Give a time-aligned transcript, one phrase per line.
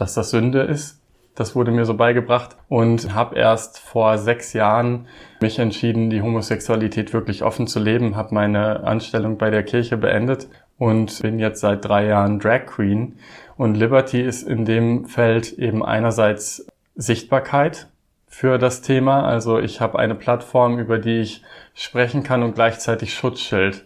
[0.00, 1.00] dass das Sünde ist.
[1.34, 5.06] Das wurde mir so beigebracht und habe erst vor sechs Jahren
[5.40, 10.48] mich entschieden, die Homosexualität wirklich offen zu leben, habe meine Anstellung bei der Kirche beendet
[10.76, 13.16] und bin jetzt seit drei Jahren Drag Queen.
[13.56, 17.88] Und Liberty ist in dem Feld eben einerseits Sichtbarkeit
[18.26, 19.24] für das Thema.
[19.24, 21.42] Also ich habe eine Plattform, über die ich
[21.74, 23.84] sprechen kann und gleichzeitig Schutzschild.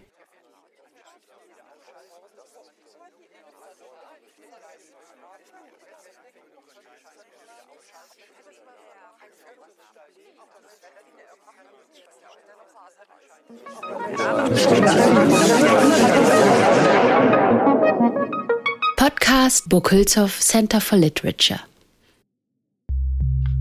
[19.75, 21.59] Podcast Burg Center for Literature.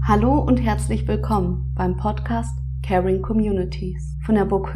[0.07, 2.55] Hallo und herzlich willkommen beim Podcast
[2.85, 4.71] Caring Communities von der Burg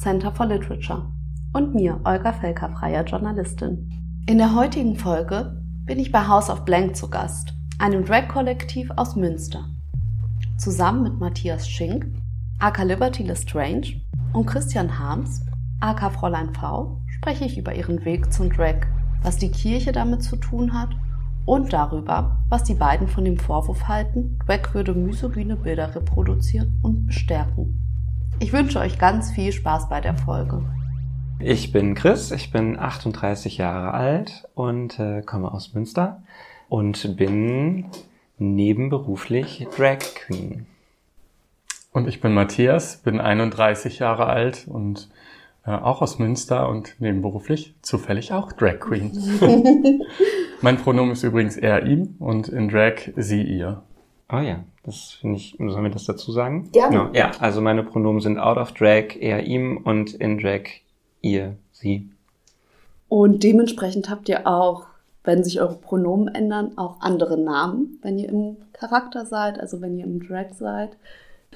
[0.00, 1.10] Center for Literature
[1.54, 3.90] und mir, Olga Felker, freier Journalistin.
[4.28, 9.16] In der heutigen Folge bin ich bei House of Blank zu Gast, einem Drag-Kollektiv aus
[9.16, 9.68] Münster.
[10.56, 12.06] Zusammen mit Matthias Schink,
[12.60, 14.00] aka Liberty Lestrange
[14.32, 15.44] und Christian Harms,
[15.80, 18.86] aka Fräulein V, spreche ich über ihren Weg zum Drag
[19.22, 20.90] was die Kirche damit zu tun hat
[21.44, 27.06] und darüber, was die beiden von dem Vorwurf halten, Drag würde misogyne Bilder reproduzieren und
[27.06, 27.86] bestärken.
[28.38, 30.62] Ich wünsche euch ganz viel Spaß bei der Folge.
[31.38, 36.22] Ich bin Chris, ich bin 38 Jahre alt und äh, komme aus Münster
[36.68, 37.86] und bin
[38.38, 40.66] nebenberuflich Drag Queen.
[41.92, 45.08] Und ich bin Matthias, bin 31 Jahre alt und
[45.78, 49.12] auch aus Münster und nebenberuflich zufällig auch Drag Queen.
[50.60, 53.82] mein Pronomen ist übrigens er, ihm und in Drag sie, ihr.
[54.32, 56.70] Oh ja, das finde ich, sollen wir das dazu sagen?
[56.72, 56.96] Gerne.
[56.96, 60.62] No, ja, also meine Pronomen sind out of drag, er, ihm und in drag,
[61.20, 62.10] ihr, sie.
[63.08, 64.86] Und dementsprechend habt ihr auch,
[65.24, 69.98] wenn sich eure Pronomen ändern, auch andere Namen, wenn ihr im Charakter seid, also wenn
[69.98, 70.96] ihr im Drag seid.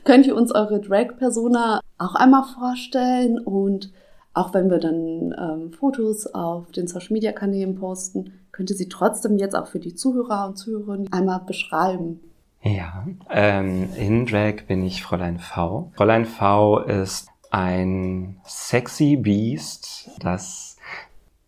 [0.04, 3.92] Könnt ihr uns eure Drag-Persona auch einmal vorstellen und
[4.34, 9.54] auch wenn wir dann ähm, Fotos auf den Social-Media-Kanälen posten, könnt ihr sie trotzdem jetzt
[9.54, 12.20] auch für die Zuhörer und Zuhörerinnen einmal beschreiben.
[12.62, 15.92] Ja, ähm, in Drag bin ich Fräulein V.
[15.96, 20.76] Fräulein V ist ein sexy Beast, das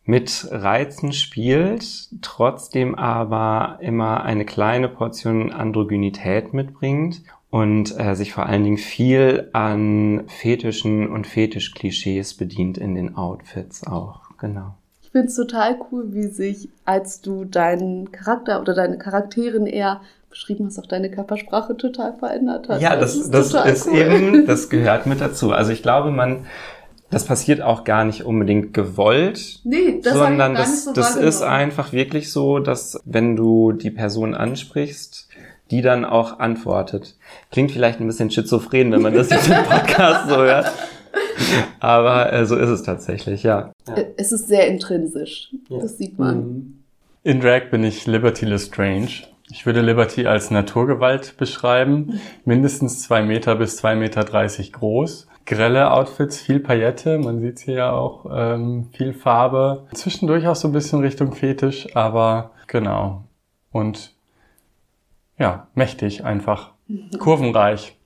[0.05, 8.47] mit Reizen spielt, trotzdem aber immer eine kleine Portion Androgynität mitbringt und äh, sich vor
[8.47, 14.21] allen Dingen viel an fetischen und Fetischklischees bedient in den Outfits auch.
[14.39, 14.75] Genau.
[15.03, 20.01] Ich finde es total cool, wie sich, als du deinen Charakter oder deine Charakterin eher
[20.29, 22.83] beschrieben hast, auch deine Körpersprache total verändert hat.
[22.83, 23.97] Ja, das, das, ist, das ist cool.
[23.97, 25.53] eben, das gehört mit dazu.
[25.53, 26.45] Also ich glaube, man,
[27.11, 31.93] das passiert auch gar nicht unbedingt gewollt, nee, das sondern das, so das ist einfach
[31.93, 35.26] wirklich so, dass wenn du die Person ansprichst,
[35.71, 37.16] die dann auch antwortet.
[37.50, 40.72] Klingt vielleicht ein bisschen schizophren, wenn man das jetzt im Podcast so hört.
[41.81, 43.72] Aber äh, so ist es tatsächlich, ja.
[43.88, 43.94] ja.
[43.94, 45.50] Äh, es ist sehr intrinsisch.
[45.69, 45.81] Ja.
[45.81, 46.38] Das sieht man.
[46.38, 46.82] Mhm.
[47.22, 49.25] In Drag bin ich Liberty Lestrange.
[49.50, 52.21] Ich würde Liberty als Naturgewalt beschreiben.
[52.44, 55.27] Mindestens zwei Meter bis zwei Meter dreißig groß.
[55.44, 59.87] Grelle Outfits, viel Paillette, man sieht hier ja auch, ähm, viel Farbe.
[59.94, 63.22] Zwischendurch auch so ein bisschen Richtung Fetisch, aber genau.
[63.71, 64.16] Und
[65.39, 66.73] ja, mächtig einfach.
[67.19, 67.97] Kurvenreich.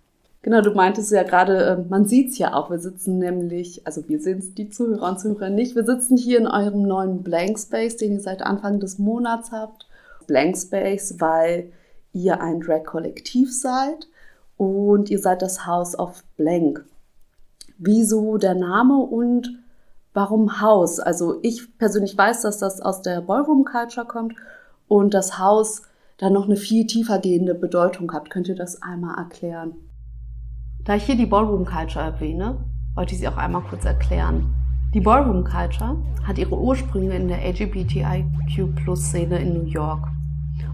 [0.43, 2.71] Genau, du meintest ja gerade, äh, man sieht's ja auch.
[2.71, 5.77] Wir sitzen nämlich, also wir sind die Zuhörer und Zuhörer nicht.
[5.77, 9.87] Wir sitzen hier in eurem neuen Blank Space, den ihr seit Anfang des Monats habt.
[10.27, 11.73] Blank Space, weil
[12.13, 14.09] ihr ein Drag-Kollektiv seid
[14.57, 16.85] und ihr seid das House of Blank.
[17.77, 19.59] Wieso der Name und
[20.15, 21.01] warum Haus?
[21.01, 24.35] Also ich persönlich weiß, dass das aus der Ballroom Culture kommt
[24.89, 25.83] und das Haus
[26.21, 28.29] dann noch eine viel tiefer gehende Bedeutung hat.
[28.29, 29.73] Könnt ihr das einmal erklären?
[30.85, 32.59] Da ich hier die Ballroom Culture erwähne,
[32.95, 34.55] wollte ich sie auch einmal kurz erklären.
[34.93, 40.09] Die Ballroom Culture hat ihre Ursprünge in der LGBTIQ-Szene in New York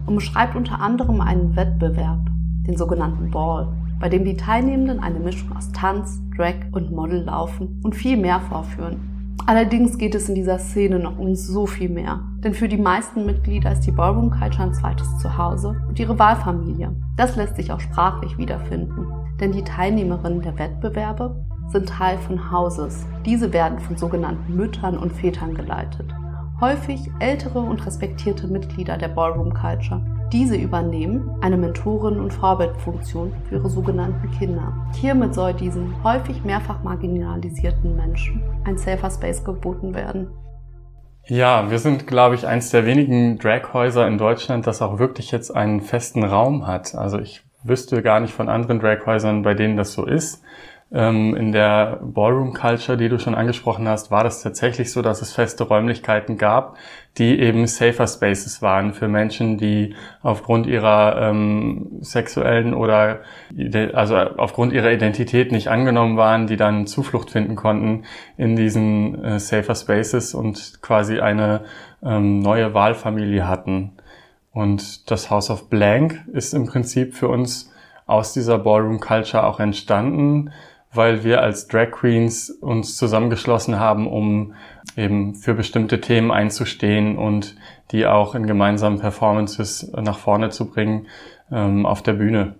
[0.05, 2.27] und beschreibt unter anderem einen Wettbewerb,
[2.67, 7.79] den sogenannten Ball, bei dem die Teilnehmenden eine Mischung aus Tanz, Drag und Model laufen
[7.83, 9.16] und viel mehr vorführen.
[9.45, 12.21] Allerdings geht es in dieser Szene noch um so viel mehr.
[12.39, 16.93] Denn für die meisten Mitglieder ist die Ballroom Culture ein zweites Zuhause und ihre Wahlfamilie.
[17.15, 19.07] Das lässt sich auch sprachlich wiederfinden.
[19.39, 23.05] Denn die Teilnehmerinnen der Wettbewerbe sind Teil von Houses.
[23.25, 26.13] Diese werden von sogenannten Müttern und Vätern geleitet.
[26.59, 30.01] Häufig ältere und respektierte Mitglieder der Ballroom Culture.
[30.33, 34.73] Diese übernehmen eine Mentorin- und Vorbildfunktion für ihre sogenannten Kinder.
[34.99, 40.27] Hiermit soll diesen häufig mehrfach marginalisierten Menschen ein Safer Space geboten werden.
[41.27, 45.55] Ja, wir sind, glaube ich, eins der wenigen Draghäuser in Deutschland, das auch wirklich jetzt
[45.55, 46.93] einen festen Raum hat.
[46.93, 50.43] Also ich wüsste gar nicht von anderen Draghäusern, bei denen das so ist.
[50.91, 55.21] Ähm, in der Ballroom Culture, die du schon angesprochen hast, war das tatsächlich so, dass
[55.21, 56.77] es feste Räumlichkeiten gab,
[57.17, 63.21] die eben safer Spaces waren für Menschen, die aufgrund ihrer ähm, sexuellen oder
[63.93, 68.03] also aufgrund ihrer Identität nicht angenommen waren, die dann Zuflucht finden konnten
[68.37, 71.61] in diesen äh, safer Spaces und quasi eine
[72.03, 73.93] ähm, neue Wahlfamilie hatten.
[74.51, 77.71] Und das House of Blank ist im Prinzip für uns
[78.05, 80.51] aus dieser Ballroom Culture auch entstanden
[80.93, 84.53] weil wir als Drag Queens uns zusammengeschlossen haben, um
[84.95, 87.55] eben für bestimmte Themen einzustehen und
[87.91, 91.07] die auch in gemeinsamen Performances nach vorne zu bringen
[91.51, 92.55] ähm, auf der Bühne.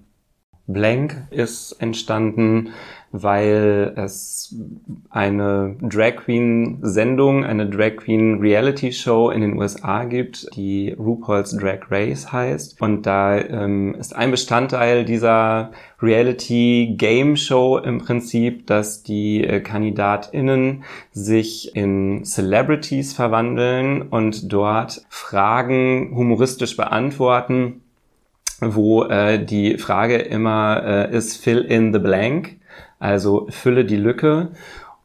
[0.68, 2.74] Blank ist entstanden
[3.12, 4.56] weil es
[5.10, 11.56] eine Drag Queen Sendung, eine Drag Queen Reality Show in den USA gibt, die RuPaul's
[11.56, 12.82] Drag Race heißt.
[12.82, 15.72] Und da ähm, ist ein Bestandteil dieser
[16.02, 25.06] Reality Game Show im Prinzip, dass die äh, KandidatInnen sich in Celebrities verwandeln und dort
[25.10, 27.82] Fragen humoristisch beantworten
[28.60, 32.58] wo äh, die Frage immer äh, ist fill in the blank.
[33.00, 34.50] Also fülle die Lücke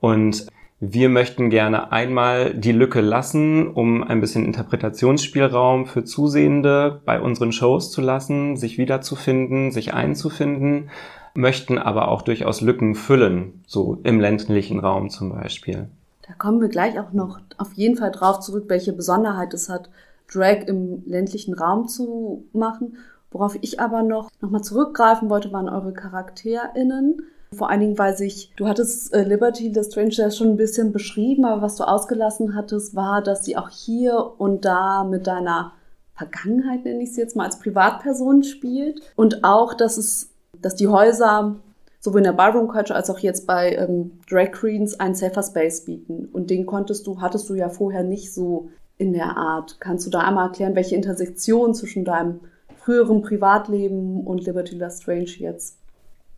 [0.01, 0.47] und
[0.81, 7.53] wir möchten gerne einmal die Lücke lassen, um ein bisschen Interpretationsspielraum für Zusehende bei unseren
[7.53, 10.91] Shows zu lassen, sich wiederzufinden, sich einzufinden,
[11.35, 15.89] möchten aber auch durchaus Lücken füllen, so im ländlichen Raum zum Beispiel.
[16.27, 19.89] Da kommen wir gleich auch noch auf jeden Fall drauf zurück, welche Besonderheit es hat,
[20.33, 22.97] Drag im ländlichen Raum zu machen.
[23.31, 27.23] Worauf ich aber noch nochmal zurückgreifen wollte, waren eure CharakterInnen.
[27.57, 31.45] Vor allen Dingen, weil sich, du hattest äh, Liberty the Stranger schon ein bisschen beschrieben,
[31.45, 35.73] aber was du ausgelassen hattest, war, dass sie auch hier und da mit deiner
[36.15, 39.01] Vergangenheit, nenne ich sie jetzt mal, als Privatperson spielt.
[39.17, 41.57] Und auch, dass es, dass die Häuser
[42.01, 45.85] sowohl in der Ballroom Culture als auch jetzt bei ähm, Drag Queens einen Safer Space
[45.85, 46.29] bieten.
[46.33, 49.77] Und den konntest du, hattest du ja vorher nicht so in der Art.
[49.81, 52.41] Kannst du da einmal erklären, welche Intersektion zwischen deinem
[52.77, 55.79] früheren Privatleben und Liberty Lestrange jetzt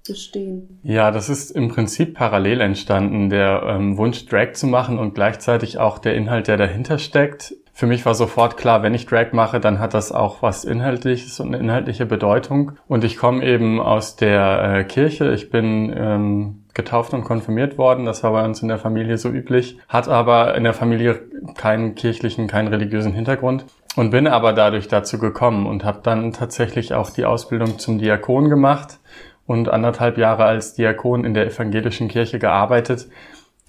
[0.06, 0.80] bestehen?
[0.82, 5.78] Ja, das ist im Prinzip parallel entstanden, der ähm, Wunsch, Drag zu machen und gleichzeitig
[5.78, 7.54] auch der Inhalt, der dahinter steckt.
[7.76, 11.40] Für mich war sofort klar, wenn ich Drag mache, dann hat das auch was Inhaltliches
[11.40, 12.72] und eine inhaltliche Bedeutung.
[12.86, 15.32] Und ich komme eben aus der äh, Kirche.
[15.32, 18.04] Ich bin ähm, getauft und konfirmiert worden.
[18.04, 19.76] Das war bei uns in der Familie so üblich.
[19.88, 21.20] Hat aber in der Familie
[21.56, 23.64] keinen kirchlichen, keinen religiösen Hintergrund.
[23.96, 28.50] Und bin aber dadurch dazu gekommen und habe dann tatsächlich auch die Ausbildung zum Diakon
[28.50, 28.98] gemacht
[29.46, 33.08] und anderthalb Jahre als Diakon in der evangelischen Kirche gearbeitet.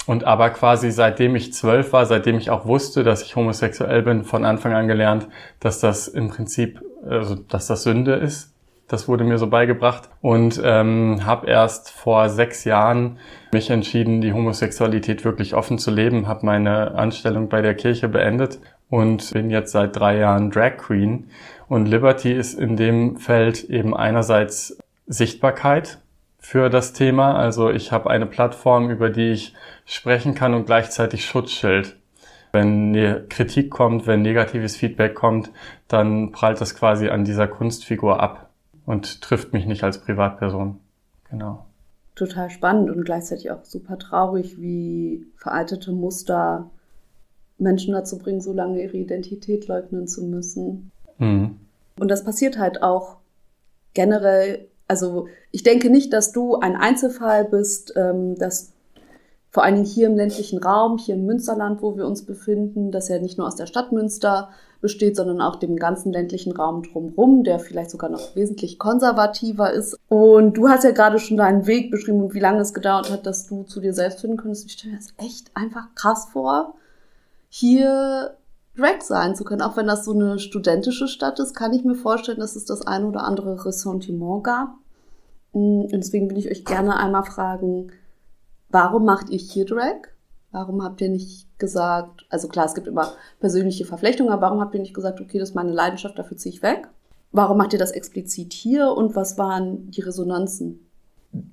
[0.08, 4.24] Und aber quasi seitdem ich zwölf war, seitdem ich auch wusste, dass ich homosexuell bin,
[4.24, 5.28] von Anfang an gelernt,
[5.60, 8.52] dass das im Prinzip, also dass das Sünde ist.
[8.88, 13.18] Das wurde mir so beigebracht und ähm, habe erst vor sechs Jahren
[13.52, 18.60] mich entschieden, die Homosexualität wirklich offen zu leben, habe meine Anstellung bei der Kirche beendet
[18.92, 21.32] und bin jetzt seit drei Jahren Drag Queen.
[21.68, 26.00] Und Liberty ist in dem Feld eben einerseits Sichtbarkeit
[26.40, 27.36] für das Thema.
[27.36, 29.54] Also ich habe eine Plattform, über die ich
[29.86, 31.96] sprechen kann und gleichzeitig Schutzschild.
[32.52, 35.52] Wenn Kritik kommt, wenn negatives Feedback kommt,
[35.88, 38.50] dann prallt das quasi an dieser Kunstfigur ab
[38.86, 40.80] und trifft mich nicht als Privatperson.
[41.30, 41.66] Genau.
[42.16, 46.70] Total spannend und gleichzeitig auch super traurig, wie veraltete Muster
[47.58, 50.92] Menschen dazu bringen, so lange ihre Identität leugnen zu müssen.
[51.18, 51.58] Mhm.
[52.00, 53.18] Und das passiert halt auch
[53.94, 58.72] generell also ich denke nicht, dass du ein Einzelfall bist, ähm, dass
[59.50, 63.08] vor allen Dingen hier im ländlichen Raum, hier im Münsterland, wo wir uns befinden, das
[63.08, 64.50] ja nicht nur aus der Stadt Münster
[64.82, 69.98] besteht, sondern auch dem ganzen ländlichen Raum drumherum, der vielleicht sogar noch wesentlich konservativer ist.
[70.10, 73.26] Und du hast ja gerade schon deinen Weg beschrieben und wie lange es gedauert hat,
[73.26, 74.66] dass du zu dir selbst finden konntest.
[74.66, 76.76] Ich stelle mir das echt einfach krass vor,
[77.48, 78.36] hier
[78.78, 79.62] Drag sein zu können.
[79.62, 82.86] Auch wenn das so eine studentische Stadt ist, kann ich mir vorstellen, dass es das
[82.86, 84.76] ein oder andere Ressentiment gab.
[85.54, 87.92] Mm, und deswegen will ich euch gerne einmal fragen,
[88.70, 90.10] warum macht ihr hier Drag?
[90.52, 94.74] Warum habt ihr nicht gesagt, also klar, es gibt immer persönliche Verflechtungen, aber warum habt
[94.74, 96.88] ihr nicht gesagt, okay, das ist meine Leidenschaft, dafür ziehe ich weg?
[97.32, 100.85] Warum macht ihr das explizit hier und was waren die Resonanzen?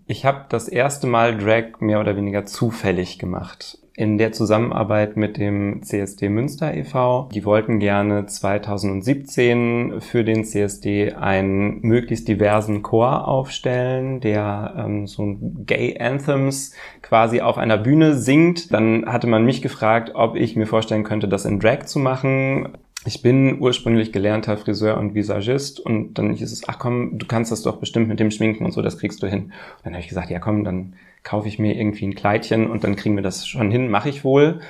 [0.07, 3.79] Ich habe das erste Mal Drag mehr oder weniger zufällig gemacht.
[3.95, 7.29] In der Zusammenarbeit mit dem CSD Münster e.V.
[7.35, 15.37] Die wollten gerne 2017 für den CSD einen möglichst diversen Chor aufstellen, der ähm, so
[15.67, 18.73] Gay Anthems quasi auf einer Bühne singt.
[18.73, 22.69] Dann hatte man mich gefragt, ob ich mir vorstellen könnte, das in Drag zu machen
[23.05, 27.51] ich bin ursprünglich gelernter Friseur und Visagist und dann hieß es, ach komm, du kannst
[27.51, 29.45] das doch bestimmt mit dem Schminken und so, das kriegst du hin.
[29.45, 29.53] Und
[29.85, 30.95] dann habe ich gesagt, ja komm, dann
[31.25, 34.25] kaufe ich mir irgendwie ein Kleidchen und dann kriegen wir das schon hin, mache ich
[34.25, 34.61] wohl.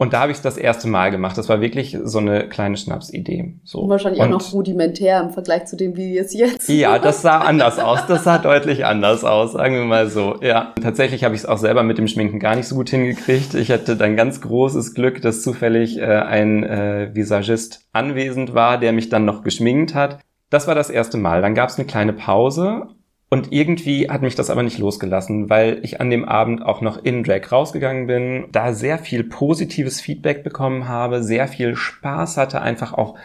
[0.00, 1.36] Und da habe ich es das erste Mal gemacht.
[1.36, 3.56] Das war wirklich so eine kleine Schnapsidee.
[3.64, 3.86] So.
[3.86, 6.70] Wahrscheinlich und, auch noch rudimentär im Vergleich zu dem, wie es jetzt.
[6.70, 8.06] Ja, das sah anders aus.
[8.06, 10.36] Das sah deutlich anders aus, sagen wir mal so.
[10.40, 13.52] Ja, tatsächlich habe ich es auch selber mit dem Schminken gar nicht so gut hingekriegt.
[13.52, 18.92] Ich hatte dann ganz großes Glück, dass zufällig äh, ein äh, Visagist anwesend war, der
[18.92, 20.20] mich dann noch geschminkt hat.
[20.48, 21.42] Das war das erste Mal.
[21.42, 22.86] Dann gab es eine kleine Pause
[23.32, 27.02] und irgendwie hat mich das aber nicht losgelassen, weil ich an dem Abend auch noch
[27.02, 32.60] in Drag rausgegangen bin, da sehr viel positives Feedback bekommen habe, sehr viel Spaß hatte,
[32.60, 33.16] einfach auch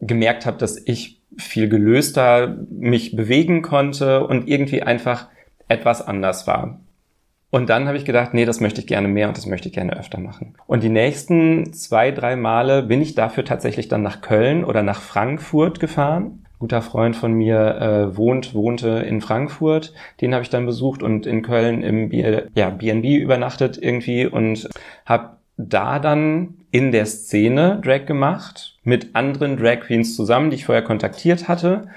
[0.00, 5.28] gemerkt habe, dass ich viel gelöster mich bewegen konnte und irgendwie einfach
[5.66, 6.80] etwas anders war.
[7.50, 9.74] Und dann habe ich gedacht, nee, das möchte ich gerne mehr und das möchte ich
[9.74, 10.56] gerne öfter machen.
[10.66, 15.00] Und die nächsten zwei, drei Male bin ich dafür tatsächlich dann nach Köln oder nach
[15.00, 19.92] Frankfurt gefahren guter Freund von mir äh, wohnt, wohnte in Frankfurt.
[20.20, 24.68] Den habe ich dann besucht und in Köln im B ja, B&B übernachtet irgendwie und
[25.06, 30.64] habe da dann in der Szene Drag gemacht mit anderen Drag Queens zusammen, die ich
[30.64, 31.88] vorher kontaktiert hatte.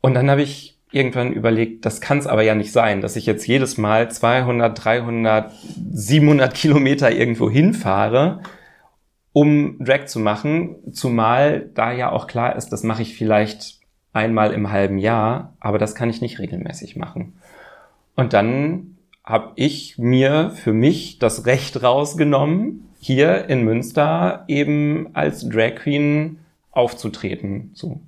[0.00, 3.26] Und dann habe ich irgendwann überlegt, das kann es aber ja nicht sein, dass ich
[3.26, 5.52] jetzt jedes Mal 200, 300,
[5.92, 8.40] 700 Kilometer irgendwo hinfahre
[9.32, 13.78] um Drag zu machen, zumal da ja auch klar ist, das mache ich vielleicht
[14.12, 17.34] einmal im halben Jahr, aber das kann ich nicht regelmäßig machen.
[18.16, 25.48] Und dann habe ich mir für mich das Recht rausgenommen, hier in Münster eben als
[25.48, 26.38] Drag Queen
[26.72, 27.70] aufzutreten.
[27.74, 28.00] So.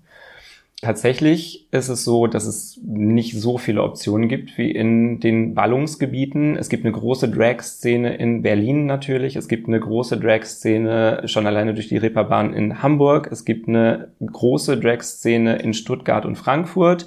[0.83, 6.57] Tatsächlich ist es so, dass es nicht so viele Optionen gibt wie in den Ballungsgebieten.
[6.57, 9.37] Es gibt eine große Drag-Szene in Berlin natürlich.
[9.37, 13.29] Es gibt eine große Drag-Szene schon alleine durch die Reeperbahn in Hamburg.
[13.31, 17.07] Es gibt eine große Drag-Szene in Stuttgart und Frankfurt.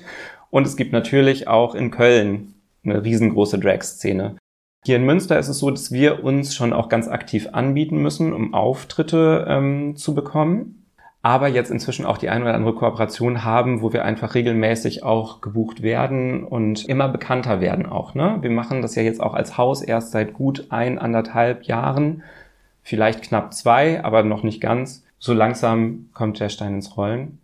[0.52, 2.54] Und es gibt natürlich auch in Köln
[2.86, 4.36] eine riesengroße Drag-Szene.
[4.86, 8.34] Hier in Münster ist es so, dass wir uns schon auch ganz aktiv anbieten müssen,
[8.34, 10.83] um Auftritte ähm, zu bekommen
[11.24, 15.40] aber jetzt inzwischen auch die ein oder andere Kooperation haben, wo wir einfach regelmäßig auch
[15.40, 18.14] gebucht werden und immer bekannter werden auch.
[18.14, 18.40] Ne?
[18.42, 22.24] Wir machen das ja jetzt auch als Haus erst seit gut ein, anderthalb Jahren,
[22.82, 25.06] vielleicht knapp zwei, aber noch nicht ganz.
[25.18, 27.40] So langsam kommt der Stein ins Rollen.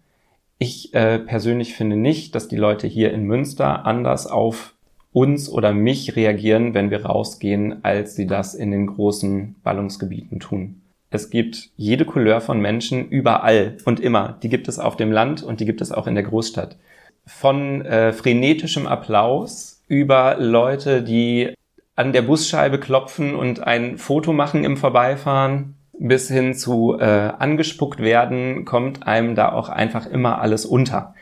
[0.57, 4.73] Ich äh, persönlich finde nicht, dass die Leute hier in Münster anders auf
[5.13, 10.81] uns oder mich reagieren, wenn wir rausgehen, als sie das in den großen Ballungsgebieten tun.
[11.11, 14.37] Es gibt jede Couleur von Menschen überall und immer.
[14.43, 16.77] Die gibt es auf dem Land und die gibt es auch in der Großstadt.
[17.25, 21.53] Von äh, frenetischem Applaus über Leute, die
[21.95, 27.99] an der Busscheibe klopfen und ein Foto machen im Vorbeifahren, bis hin zu äh, angespuckt
[27.99, 31.13] werden, kommt einem da auch einfach immer alles unter.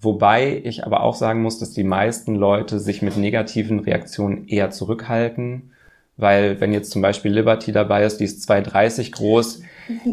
[0.00, 4.70] Wobei ich aber auch sagen muss, dass die meisten Leute sich mit negativen Reaktionen eher
[4.70, 5.72] zurückhalten
[6.18, 9.62] weil wenn jetzt zum Beispiel Liberty dabei ist, die ist 2,30 groß,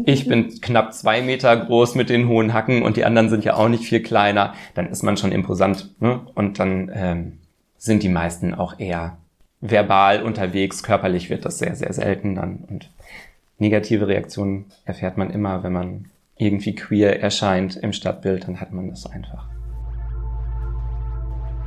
[0.06, 3.54] ich bin knapp zwei Meter groß mit den hohen Hacken und die anderen sind ja
[3.54, 5.90] auch nicht viel kleiner, dann ist man schon imposant.
[6.00, 6.20] Ne?
[6.34, 7.38] Und dann ähm,
[7.76, 9.18] sind die meisten auch eher
[9.60, 12.64] verbal unterwegs, körperlich wird das sehr, sehr selten dann.
[12.68, 12.90] Und
[13.58, 16.04] negative Reaktionen erfährt man immer, wenn man
[16.36, 19.48] irgendwie queer erscheint im Stadtbild, dann hat man das einfach.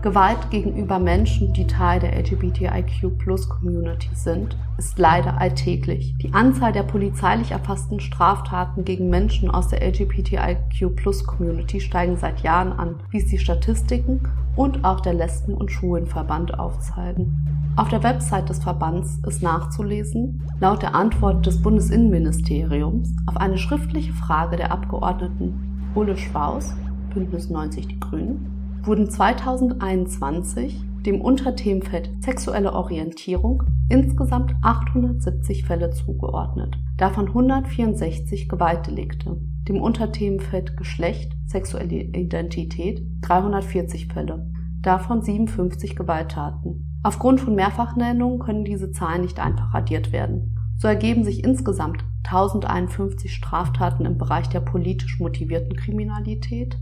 [0.01, 6.15] Gewalt gegenüber Menschen, die Teil der LGBTIQ-Plus-Community sind, ist leider alltäglich.
[6.21, 12.95] Die Anzahl der polizeilich erfassten Straftaten gegen Menschen aus der LGBTIQ-Plus-Community steigen seit Jahren an,
[13.09, 14.21] wie es die Statistiken
[14.55, 17.73] und auch der Lesben- und Schwulenverband aufzeigen.
[17.75, 24.13] Auf der Website des Verbands ist nachzulesen, laut der Antwort des Bundesinnenministeriums auf eine schriftliche
[24.13, 26.73] Frage der Abgeordneten Ulle Schwaus,
[27.13, 37.27] Bündnis 90 Die Grünen, wurden 2021 dem Unterthemenfeld sexuelle Orientierung insgesamt 870 Fälle zugeordnet, davon
[37.27, 47.00] 164 Gewaltdelikte, dem Unterthemenfeld Geschlecht, sexuelle Identität 340 Fälle, davon 57 Gewalttaten.
[47.01, 50.55] Aufgrund von Mehrfachnennungen können diese Zahlen nicht einfach addiert werden.
[50.77, 56.77] So ergeben sich insgesamt 1051 Straftaten im Bereich der politisch motivierten Kriminalität,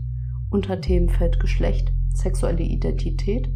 [0.50, 3.50] unter Themenfeld Geschlecht, sexuelle Identität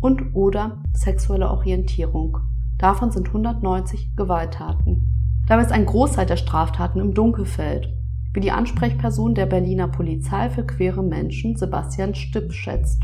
[0.00, 2.38] und oder sexuelle Orientierung.
[2.78, 5.12] Davon sind 190 Gewalttaten.
[5.46, 7.88] Dabei ist ein Großteil der Straftaten im Dunkelfeld,
[8.34, 13.00] wie die Ansprechperson der Berliner Polizei für queere Menschen Sebastian Stipp schätzt.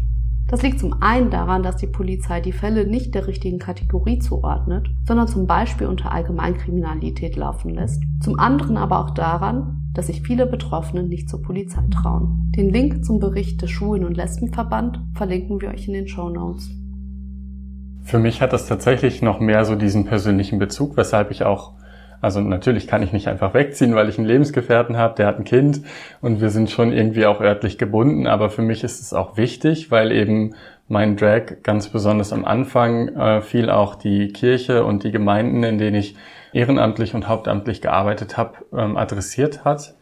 [0.49, 4.91] Das liegt zum einen daran, dass die Polizei die Fälle nicht der richtigen Kategorie zuordnet,
[5.07, 8.03] sondern zum Beispiel unter Allgemeinkriminalität laufen lässt.
[8.21, 12.51] Zum anderen aber auch daran, dass sich viele Betroffene nicht zur Polizei trauen.
[12.57, 16.71] Den Link zum Bericht des Schwulen- und Lesbenverband verlinken wir euch in den Show Notes.
[18.03, 21.75] Für mich hat das tatsächlich noch mehr so diesen persönlichen Bezug, weshalb ich auch
[22.23, 25.45] also natürlich kann ich nicht einfach wegziehen, weil ich einen Lebensgefährten habe, der hat ein
[25.45, 25.81] Kind
[26.21, 28.29] und wir sind schon irgendwie auch örtlich gebunden.
[28.29, 30.55] Aber für mich ist es auch wichtig, weil eben
[30.87, 35.79] mein Drag ganz besonders am Anfang äh, viel auch die Kirche und die Gemeinden, in
[35.79, 36.15] denen ich
[36.53, 39.95] ehrenamtlich und hauptamtlich gearbeitet habe, ähm, adressiert hat.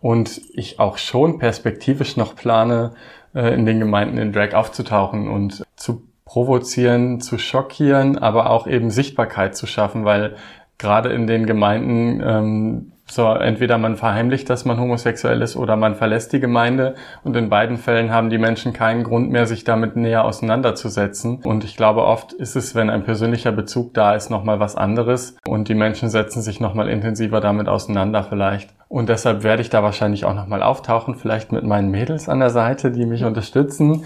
[0.00, 2.92] Und ich auch schon perspektivisch noch plane,
[3.34, 8.90] äh, in den Gemeinden in Drag aufzutauchen und zu provozieren, zu schockieren, aber auch eben
[8.90, 10.36] Sichtbarkeit zu schaffen, weil
[10.78, 15.96] gerade in den Gemeinden ähm, so entweder man verheimlicht, dass man homosexuell ist oder man
[15.96, 19.96] verlässt die Gemeinde und in beiden Fällen haben die Menschen keinen Grund mehr, sich damit
[19.96, 21.40] näher auseinanderzusetzen.
[21.44, 25.36] Und ich glaube, oft ist es, wenn ein persönlicher Bezug da ist, nochmal was anderes
[25.46, 28.70] und die Menschen setzen sich nochmal intensiver damit auseinander vielleicht.
[28.88, 32.50] Und deshalb werde ich da wahrscheinlich auch nochmal auftauchen, vielleicht mit meinen Mädels an der
[32.50, 34.04] Seite, die mich unterstützen.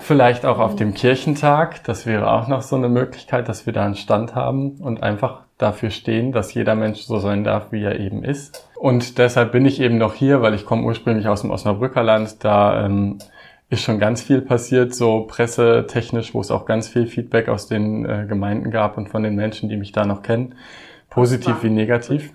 [0.00, 1.84] Vielleicht auch auf dem Kirchentag.
[1.84, 5.45] Das wäre auch noch so eine Möglichkeit, dass wir da einen Stand haben und einfach
[5.58, 8.68] dafür stehen, dass jeder Mensch so sein darf, wie er eben ist.
[8.76, 12.44] Und deshalb bin ich eben noch hier, weil ich komme ursprünglich aus dem Osnabrücker Land.
[12.44, 13.18] Da ähm,
[13.70, 18.04] ist schon ganz viel passiert, so pressetechnisch, wo es auch ganz viel Feedback aus den
[18.04, 20.54] äh, Gemeinden gab und von den Menschen, die mich da noch kennen.
[21.08, 22.32] Positiv wie negativ.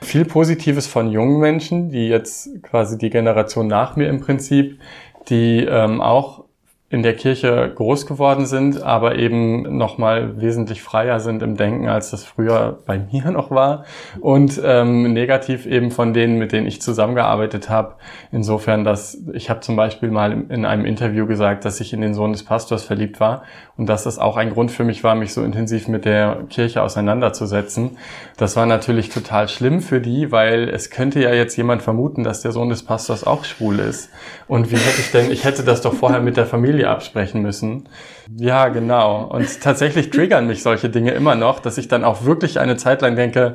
[0.00, 4.80] Viel Positives von jungen Menschen, die jetzt quasi die Generation nach mir im Prinzip,
[5.28, 6.45] die ähm, auch
[6.88, 12.12] in der Kirche groß geworden sind, aber eben nochmal wesentlich freier sind im Denken, als
[12.12, 13.84] das früher bei mir noch war.
[14.20, 17.94] Und ähm, negativ eben von denen, mit denen ich zusammengearbeitet habe.
[18.30, 22.14] Insofern, dass ich habe zum Beispiel mal in einem Interview gesagt, dass ich in den
[22.14, 23.42] Sohn des Pastors verliebt war
[23.76, 26.82] und dass das auch ein Grund für mich war, mich so intensiv mit der Kirche
[26.82, 27.98] auseinanderzusetzen.
[28.36, 32.42] Das war natürlich total schlimm für die, weil es könnte ja jetzt jemand vermuten, dass
[32.42, 34.10] der Sohn des Pastors auch schwul ist.
[34.46, 37.40] Und wie hätte ich denn, ich hätte das doch vorher mit der Familie Familie absprechen
[37.42, 37.88] müssen.
[38.36, 39.24] Ja, genau.
[39.24, 43.00] Und tatsächlich triggern mich solche Dinge immer noch, dass ich dann auch wirklich eine Zeit
[43.00, 43.54] lang denke,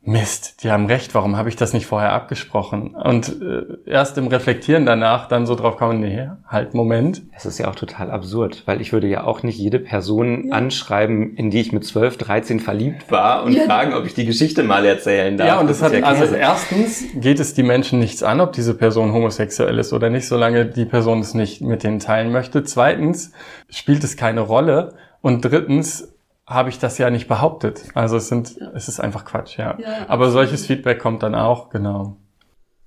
[0.00, 2.94] Mist, die haben recht, warum habe ich das nicht vorher abgesprochen?
[2.94, 7.22] Und äh, erst im Reflektieren danach dann so drauf kommen, nee, halt, Moment.
[7.36, 10.54] Es ist ja auch total absurd, weil ich würde ja auch nicht jede Person ja.
[10.54, 13.64] anschreiben, in die ich mit 12, 13 verliebt war und ja.
[13.64, 15.48] fragen, ob ich die Geschichte mal erzählen darf.
[15.48, 18.52] Ja, und das, das hat, ja also erstens geht es die Menschen nichts an, ob
[18.52, 22.62] diese Person homosexuell ist oder nicht, solange die Person es nicht mit denen teilen möchte.
[22.64, 23.32] Zweitens
[23.68, 24.94] spielt es keine Rolle.
[25.20, 26.14] Und drittens
[26.48, 27.84] habe ich das ja nicht behauptet.
[27.94, 28.70] Also es sind, ja.
[28.74, 29.78] es ist einfach Quatsch, ja.
[29.78, 32.16] ja Aber solches Feedback kommt dann auch, genau.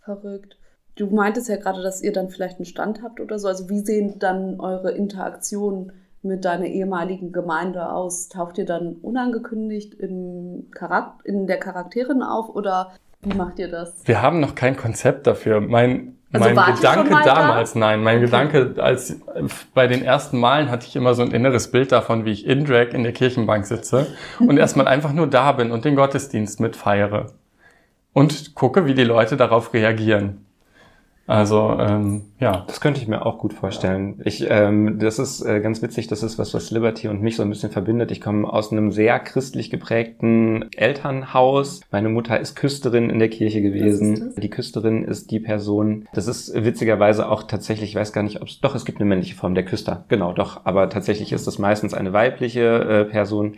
[0.04, 0.58] Verrückt.
[0.96, 3.48] Du meintest ja gerade, dass ihr dann vielleicht einen Stand habt oder so.
[3.48, 5.94] Also wie sehen dann eure Interaktionen
[6.24, 8.30] mit deiner ehemaligen Gemeinde aus?
[8.30, 13.96] Taucht ihr dann unangekündigt im Charakter, in der Charakterin auf oder wie macht ihr das?
[14.06, 15.62] Wir haben noch kein Konzept dafür.
[15.62, 17.80] Mein also mein Gedanke damals, da?
[17.80, 18.26] nein, mein okay.
[18.26, 19.20] Gedanke, als
[19.74, 22.66] bei den ersten Malen hatte ich immer so ein inneres Bild davon, wie ich in
[22.66, 24.08] Drag in der Kirchenbank sitze
[24.40, 27.34] und erstmal einfach nur da bin und den Gottesdienst mitfeiere
[28.14, 30.46] und gucke, wie die Leute darauf reagieren.
[31.28, 32.66] Also ähm, ja.
[32.68, 34.20] Das könnte ich mir auch gut vorstellen.
[34.26, 37.44] Ich, ähm, das ist äh, ganz witzig, das ist was, was Liberty und mich so
[37.44, 38.12] ein bisschen verbindet.
[38.12, 41.82] Ich komme aus einem sehr christlich geprägten Elternhaus.
[41.92, 44.34] Meine Mutter ist Küsterin in der Kirche gewesen.
[44.38, 46.08] Die Küsterin ist die Person.
[46.14, 49.08] Das ist witzigerweise auch tatsächlich, ich weiß gar nicht, ob es doch, es gibt eine
[49.08, 50.06] männliche Form der Küster.
[50.10, 50.62] Genau, doch.
[50.66, 53.56] Aber tatsächlich ist das meistens eine weibliche äh, Person,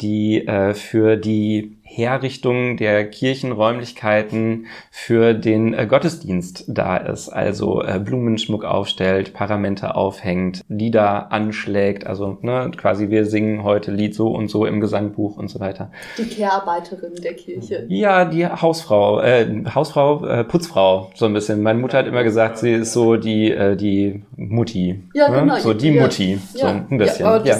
[0.00, 7.28] die äh, für die Herrichtung der Kirchenräumlichkeiten für den äh, Gottesdienst da ist.
[7.28, 12.06] Also äh, Blumenschmuck aufstellt, Paramente aufhängt, Lieder anschlägt.
[12.06, 15.92] Also ne, quasi wir singen heute Lied so und so im Gesangbuch und so weiter.
[16.16, 17.84] Die Kehrarbeiterin der Kirche.
[17.88, 21.62] Ja, die Hausfrau, äh, Hausfrau, äh, Putzfrau so ein bisschen.
[21.62, 25.02] Meine Mutter hat immer gesagt, sie ist so die äh, die Mutti.
[25.12, 25.40] Ja, ne?
[25.40, 25.58] genau.
[25.58, 26.02] So die ja.
[26.02, 27.26] Mutti, so ein bisschen.
[27.26, 27.58] Ja, ja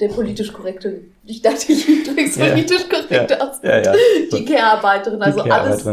[0.00, 3.40] der politisch korrekte, ich dachte, ich drücke es politisch korrekt ja.
[3.40, 3.60] aus.
[3.62, 3.92] Ja, ja.
[4.32, 5.84] Die Care-Arbeiterin, also alles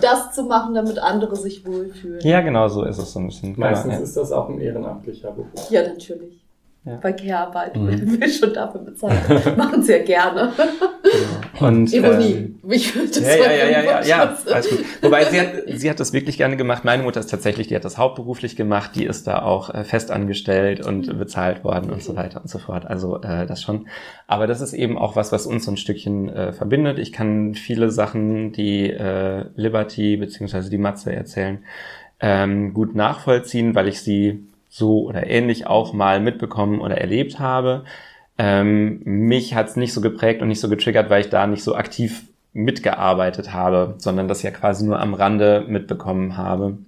[0.00, 2.20] das zu machen, damit andere sich wohlfühlen.
[2.22, 3.54] Ja, genau so ist es so ein bisschen.
[3.56, 5.70] Meistens ist das auch ein ehrenamtlicher Beruf.
[5.70, 6.45] Ja, natürlich.
[6.86, 6.98] Ja.
[7.02, 8.20] bei Care-Arbeit, mhm.
[8.20, 10.52] wir schon dafür bezahlt, machen sie ja gerne.
[11.02, 11.66] Genau.
[11.66, 12.32] Und, Ironie.
[12.32, 14.84] Ähm, ich würde das ja, ja, ja, ja, ja, ja, alles gut.
[15.02, 16.84] Wobei sie hat, sie hat das wirklich gerne gemacht.
[16.84, 20.12] Meine Mutter ist tatsächlich, die hat das hauptberuflich gemacht, die ist da auch äh, fest
[20.12, 21.18] angestellt und mhm.
[21.18, 22.86] bezahlt worden und so weiter und so fort.
[22.86, 23.88] Also äh, das schon.
[24.28, 27.00] Aber das ist eben auch was, was uns so ein Stückchen äh, verbindet.
[27.00, 31.64] Ich kann viele Sachen, die äh, Liberty beziehungsweise die Matze erzählen,
[32.20, 37.84] ähm, gut nachvollziehen, weil ich sie so oder ähnlich auch mal mitbekommen oder erlebt habe.
[38.38, 41.62] Ähm, mich hat es nicht so geprägt und nicht so getriggert, weil ich da nicht
[41.62, 46.78] so aktiv mitgearbeitet habe, sondern das ja quasi nur am Rande mitbekommen habe.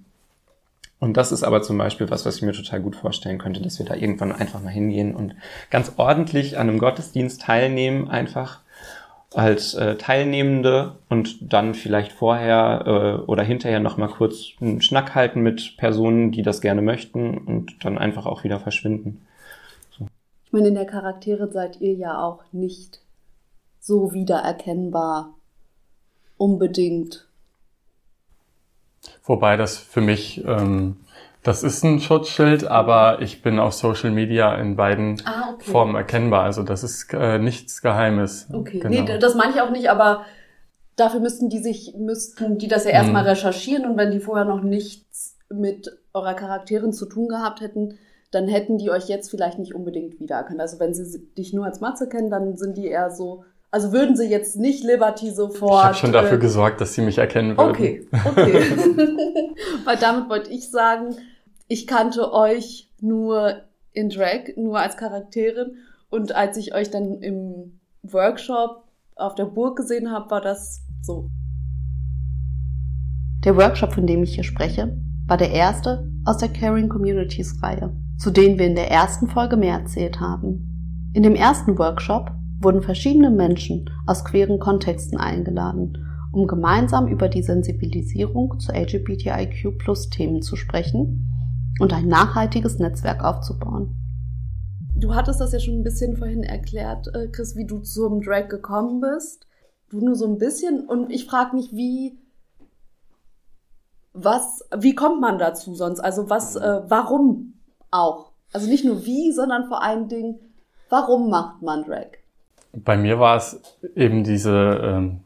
[0.99, 3.79] Und das ist aber zum Beispiel was, was ich mir total gut vorstellen könnte, dass
[3.79, 5.35] wir da irgendwann einfach mal hingehen und
[5.69, 8.59] ganz ordentlich an einem Gottesdienst teilnehmen, einfach
[9.33, 15.13] als äh, Teilnehmende und dann vielleicht vorher äh, oder hinterher noch mal kurz einen Schnack
[15.13, 19.21] halten mit Personen, die das gerne möchten und dann einfach auch wieder verschwinden.
[19.91, 20.07] So.
[20.45, 23.01] Ich meine, in der Charaktere seid ihr ja auch nicht
[23.79, 25.35] so wiedererkennbar
[26.37, 27.27] unbedingt.
[29.23, 30.97] Wobei das für mich ähm,
[31.43, 35.71] das ist ein Schutzschild, aber ich bin auf Social Media in beiden ah, okay.
[35.71, 36.43] Formen erkennbar.
[36.43, 38.47] Also das ist äh, nichts Geheimes.
[38.51, 39.03] Okay, genau.
[39.03, 40.25] nee, das meine ich auch nicht, aber
[40.97, 43.29] dafür müssten die sich, müssten die das ja erstmal hm.
[43.29, 47.97] recherchieren und wenn die vorher noch nichts mit eurer Charakterin zu tun gehabt hätten,
[48.31, 50.59] dann hätten die euch jetzt vielleicht nicht unbedingt wiedererkannt.
[50.59, 54.15] Also wenn sie dich nur als Matze kennen, dann sind die eher so, also würden
[54.15, 55.79] sie jetzt nicht Liberty sofort.
[55.79, 57.69] Ich habe schon dafür äh, gesorgt, dass sie mich erkennen würden.
[57.69, 58.63] Okay, okay.
[59.85, 61.15] Weil damit wollte ich sagen,
[61.67, 63.61] ich kannte euch nur
[63.93, 65.75] in Drag, nur als Charakterin.
[66.09, 68.83] Und als ich euch dann im Workshop
[69.15, 71.29] auf der Burg gesehen habe, war das so.
[73.45, 77.93] Der Workshop, von dem ich hier spreche, war der erste aus der Caring Communities Reihe,
[78.17, 81.11] zu denen wir in der ersten Folge mehr erzählt haben.
[81.13, 87.43] In dem ersten Workshop wurden verschiedene Menschen aus queeren Kontexten eingeladen, um gemeinsam über die
[87.43, 91.27] Sensibilisierung zu LGBTIQ-Plus-Themen zu sprechen
[91.79, 93.95] und ein nachhaltiges Netzwerk aufzubauen.
[94.95, 98.49] Du hattest das ja schon ein bisschen vorhin erklärt, äh, Chris, wie du zum Drag
[98.49, 99.47] gekommen bist.
[99.89, 102.19] Du nur so ein bisschen und ich frage mich, wie
[104.13, 105.99] was, wie kommt man dazu sonst?
[105.99, 107.53] Also was, äh, warum
[107.91, 108.33] auch?
[108.51, 110.39] Also nicht nur wie, sondern vor allen Dingen,
[110.89, 112.18] warum macht man Drag?
[112.73, 113.61] Bei mir war es
[113.95, 115.21] eben diese ähm,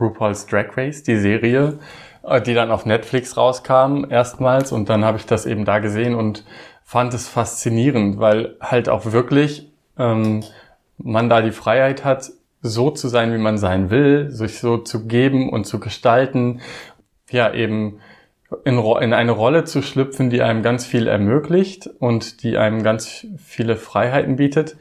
[0.00, 1.78] RuPaul's Drag Race, die Serie,
[2.22, 6.14] äh, die dann auf Netflix rauskam erstmals und dann habe ich das eben da gesehen
[6.14, 6.44] und
[6.84, 10.42] fand es faszinierend, weil halt auch wirklich ähm,
[10.98, 12.30] man da die Freiheit hat,
[12.60, 16.60] so zu sein, wie man sein will, sich so zu geben und zu gestalten,
[17.30, 18.00] ja eben
[18.64, 23.26] in, in eine Rolle zu schlüpfen, die einem ganz viel ermöglicht und die einem ganz
[23.38, 24.76] viele Freiheiten bietet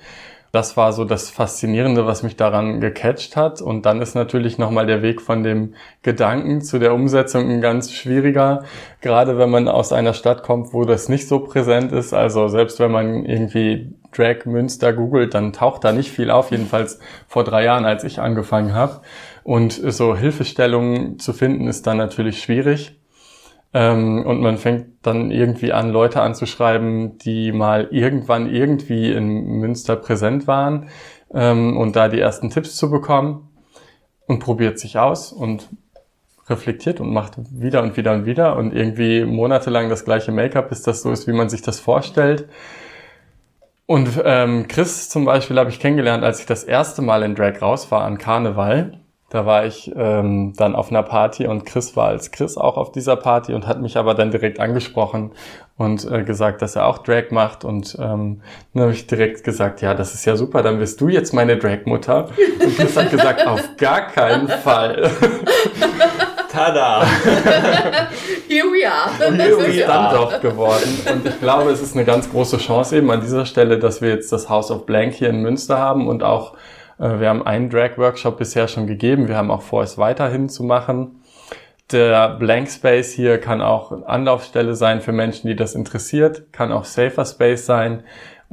[0.54, 3.60] das war so das Faszinierende, was mich daran gecatcht hat.
[3.60, 7.92] Und dann ist natürlich nochmal der Weg von dem Gedanken zu der Umsetzung ein ganz
[7.92, 8.63] schwieriger.
[9.02, 12.13] Gerade wenn man aus einer Stadt kommt, wo das nicht so präsent ist.
[12.13, 16.52] Also selbst wenn man irgendwie Drag Münster googelt, dann taucht da nicht viel auf.
[16.52, 19.02] Jedenfalls vor drei Jahren, als ich angefangen habe.
[19.44, 23.00] Und so Hilfestellungen zu finden, ist dann natürlich schwierig.
[23.74, 29.96] Ähm, und man fängt dann irgendwie an, Leute anzuschreiben, die mal irgendwann irgendwie in Münster
[29.96, 30.90] präsent waren
[31.34, 33.50] ähm, und da die ersten Tipps zu bekommen
[34.28, 35.70] und probiert sich aus und
[36.48, 40.82] reflektiert und macht wieder und wieder und wieder und irgendwie monatelang das gleiche Make-up, bis
[40.84, 42.48] das so ist, wie man sich das vorstellt.
[43.86, 47.62] Und ähm, Chris zum Beispiel habe ich kennengelernt, als ich das erste Mal in Drag
[47.62, 49.00] raus war an Karneval.
[49.34, 52.91] Da war ich ähm, dann auf einer Party und Chris war als Chris auch auf
[52.91, 55.32] dieser Party und hat mich aber dann direkt angesprochen
[55.76, 57.65] und äh, gesagt, dass er auch Drag macht.
[57.65, 58.41] Und ähm,
[58.76, 61.58] dann habe ich direkt gesagt, ja, das ist ja super, dann bist du jetzt meine
[61.58, 62.30] Drag-Mutter.
[62.63, 65.10] Und Chris hat gesagt, auf gar keinen Fall.
[66.52, 67.04] Tada!
[68.48, 69.30] Here we are.
[69.30, 71.00] Und Here we dann doch geworden.
[71.12, 74.10] Und ich glaube, es ist eine ganz große Chance eben an dieser Stelle, dass wir
[74.10, 76.54] jetzt das House of Blank hier in Münster haben und auch
[76.98, 79.28] wir haben einen Drag-Workshop bisher schon gegeben.
[79.28, 81.20] Wir haben auch vor, es weiterhin zu machen.
[81.92, 86.86] Der Blank Space hier kann auch Anlaufstelle sein für Menschen, die das interessiert, kann auch
[86.86, 88.04] Safer Space sein.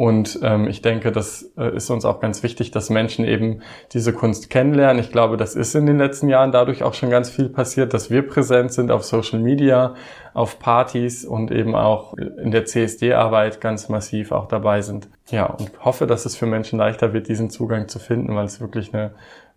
[0.00, 3.60] Und ähm, ich denke, das äh, ist uns auch ganz wichtig, dass Menschen eben
[3.92, 4.98] diese Kunst kennenlernen.
[4.98, 8.08] Ich glaube, das ist in den letzten Jahren dadurch auch schon ganz viel passiert, dass
[8.10, 9.94] wir präsent sind auf Social Media,
[10.32, 15.10] auf Partys und eben auch in der CSD-Arbeit ganz massiv auch dabei sind.
[15.28, 18.58] Ja, und hoffe, dass es für Menschen leichter wird, diesen Zugang zu finden, weil es
[18.58, 19.12] wirklich eine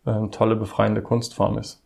[0.05, 1.85] äh, tolle, befreiende Kunstform ist.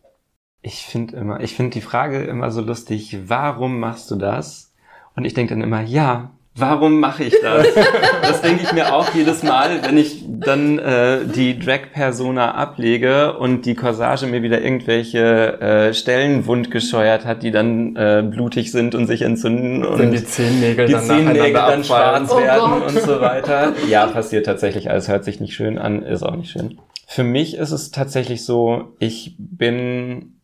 [0.62, 4.74] Ich finde immer, ich finde die Frage immer so lustig, warum machst du das?
[5.14, 7.66] Und ich denke dann immer, ja, Warum mache ich das?
[8.22, 13.64] das denke ich mir auch jedes Mal, wenn ich dann äh, die Drag-Persona ablege und
[13.66, 19.06] die Corsage mir wieder irgendwelche äh, Stellen wundgescheuert hat, die dann äh, blutig sind und
[19.06, 22.88] sich entzünden und Wenn die Zehennägel die dann Zehennägel dann schwarz Oh werden Gott.
[22.88, 23.72] und so weiter.
[23.88, 24.90] Ja, passiert tatsächlich.
[24.90, 26.78] alles hört sich nicht schön an, ist auch nicht schön.
[27.06, 30.34] Für mich ist es tatsächlich so, ich bin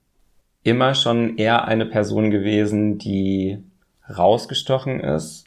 [0.62, 3.58] immer schon eher eine Person gewesen, die
[4.16, 5.43] rausgestochen ist.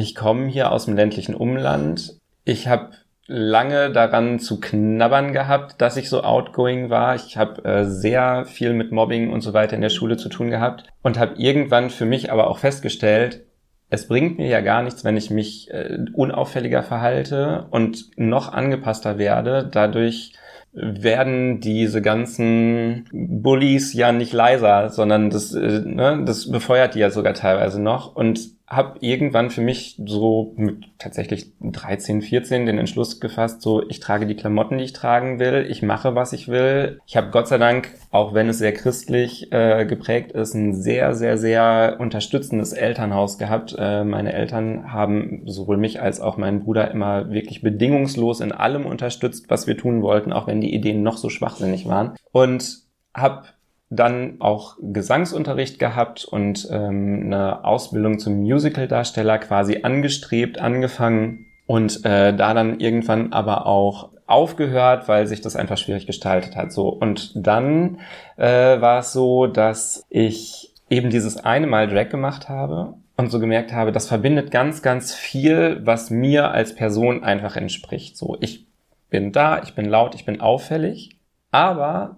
[0.00, 2.14] Ich komme hier aus dem ländlichen Umland.
[2.44, 2.90] Ich habe
[3.26, 7.16] lange daran zu knabbern gehabt, dass ich so outgoing war.
[7.16, 10.50] Ich habe äh, sehr viel mit Mobbing und so weiter in der Schule zu tun
[10.50, 13.44] gehabt und habe irgendwann für mich aber auch festgestellt,
[13.90, 19.18] es bringt mir ja gar nichts, wenn ich mich äh, unauffälliger verhalte und noch angepasster
[19.18, 19.68] werde.
[19.68, 20.32] Dadurch
[20.72, 27.10] werden diese ganzen Bullies ja nicht leiser, sondern das, äh, ne, das befeuert die ja
[27.10, 28.14] sogar teilweise noch.
[28.14, 33.98] Und habe irgendwann für mich so mit tatsächlich 13, 14 den Entschluss gefasst, so ich
[34.00, 37.00] trage die Klamotten, die ich tragen will, ich mache, was ich will.
[37.06, 41.14] Ich habe Gott sei Dank, auch wenn es sehr christlich äh, geprägt ist, ein sehr,
[41.14, 43.74] sehr, sehr unterstützendes Elternhaus gehabt.
[43.78, 48.84] Äh, meine Eltern haben sowohl mich als auch meinen Bruder immer wirklich bedingungslos in allem
[48.84, 52.16] unterstützt, was wir tun wollten, auch wenn die Ideen noch so schwachsinnig waren.
[52.32, 52.82] Und
[53.14, 53.44] habe
[53.90, 62.34] dann auch Gesangsunterricht gehabt und ähm, eine Ausbildung zum Musical-Darsteller quasi angestrebt, angefangen und äh,
[62.34, 66.70] da dann irgendwann aber auch aufgehört, weil sich das einfach schwierig gestaltet hat.
[66.70, 68.00] So und dann
[68.36, 73.40] äh, war es so, dass ich eben dieses eine Mal Drag gemacht habe und so
[73.40, 78.18] gemerkt habe, das verbindet ganz, ganz viel, was mir als Person einfach entspricht.
[78.18, 78.66] So ich
[79.08, 81.16] bin da, ich bin laut, ich bin auffällig,
[81.50, 82.16] aber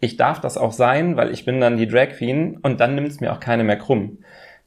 [0.00, 3.08] ich darf das auch sein, weil ich bin dann die Drag Queen und dann nimmt
[3.08, 4.18] es mir auch keine mehr krumm.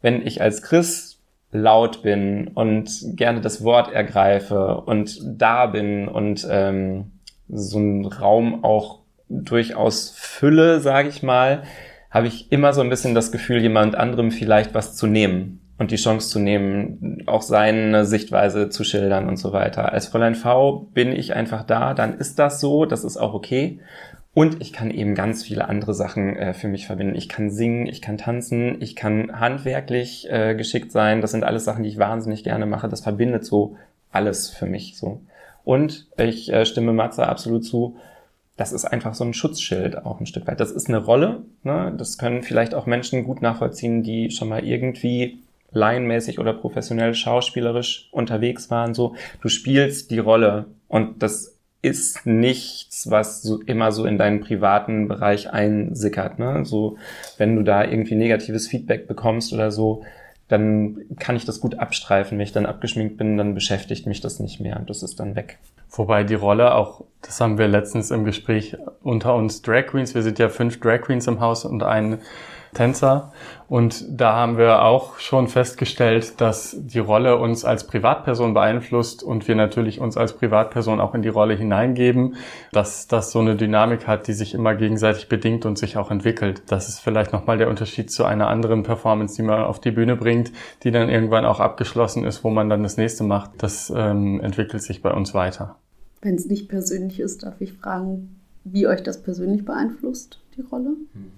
[0.02, 1.20] Wenn ich als Chris
[1.52, 7.12] laut bin und gerne das Wort ergreife und da bin und ähm,
[7.48, 11.64] so einen Raum auch durchaus fülle, sage ich mal,
[12.12, 15.92] habe ich immer so ein bisschen das Gefühl, jemand anderem vielleicht was zu nehmen und
[15.92, 19.92] die Chance zu nehmen, auch seine Sichtweise zu schildern und so weiter.
[19.94, 23.80] Als Fräulein V bin ich einfach da, dann ist das so, das ist auch okay.
[24.40, 27.14] Und ich kann eben ganz viele andere Sachen äh, für mich verbinden.
[27.14, 31.20] Ich kann singen, ich kann tanzen, ich kann handwerklich äh, geschickt sein.
[31.20, 32.88] Das sind alles Sachen, die ich wahnsinnig gerne mache.
[32.88, 33.76] Das verbindet so
[34.14, 35.20] alles für mich so.
[35.66, 37.98] Und ich äh, stimme Matze absolut zu.
[38.56, 40.62] Das ist einfach so ein Schutzschild auch ein Stück weit.
[40.62, 41.42] Das ist eine Rolle.
[41.64, 41.94] Ne?
[41.98, 45.40] Das können vielleicht auch Menschen gut nachvollziehen, die schon mal irgendwie
[45.72, 48.94] laienmäßig oder professionell schauspielerisch unterwegs waren.
[48.94, 54.42] So, du spielst die Rolle und das ist nichts, was so immer so in deinen
[54.42, 56.40] privaten Bereich einsickert.
[56.40, 56.66] Ne?
[56.66, 56.98] So,
[57.38, 60.04] wenn du da irgendwie negatives Feedback bekommst oder so,
[60.50, 62.38] dann kann ich das gut abstreifen.
[62.38, 64.82] Wenn ich dann abgeschminkt bin, dann beschäftigt mich das nicht mehr.
[64.88, 65.60] Das ist dann weg.
[65.92, 70.22] Wobei die Rolle auch, das haben wir letztens im Gespräch unter uns Drag Queens, wir
[70.22, 72.20] sind ja fünf Drag Queens im Haus und ein
[72.74, 73.32] Tänzer.
[73.68, 79.48] Und da haben wir auch schon festgestellt, dass die Rolle uns als Privatperson beeinflusst und
[79.48, 82.36] wir natürlich uns als Privatperson auch in die Rolle hineingeben,
[82.72, 86.64] dass das so eine Dynamik hat, die sich immer gegenseitig bedingt und sich auch entwickelt.
[86.68, 90.16] Das ist vielleicht nochmal der Unterschied zu einer anderen Performance, die man auf die Bühne
[90.16, 90.52] bringt,
[90.84, 93.52] die dann irgendwann auch abgeschlossen ist, wo man dann das nächste macht.
[93.60, 95.76] Das ähm, entwickelt sich bei uns weiter.
[96.22, 100.92] Wenn es nicht persönlich ist, darf ich fragen, wie euch das persönlich beeinflusst, die Rolle?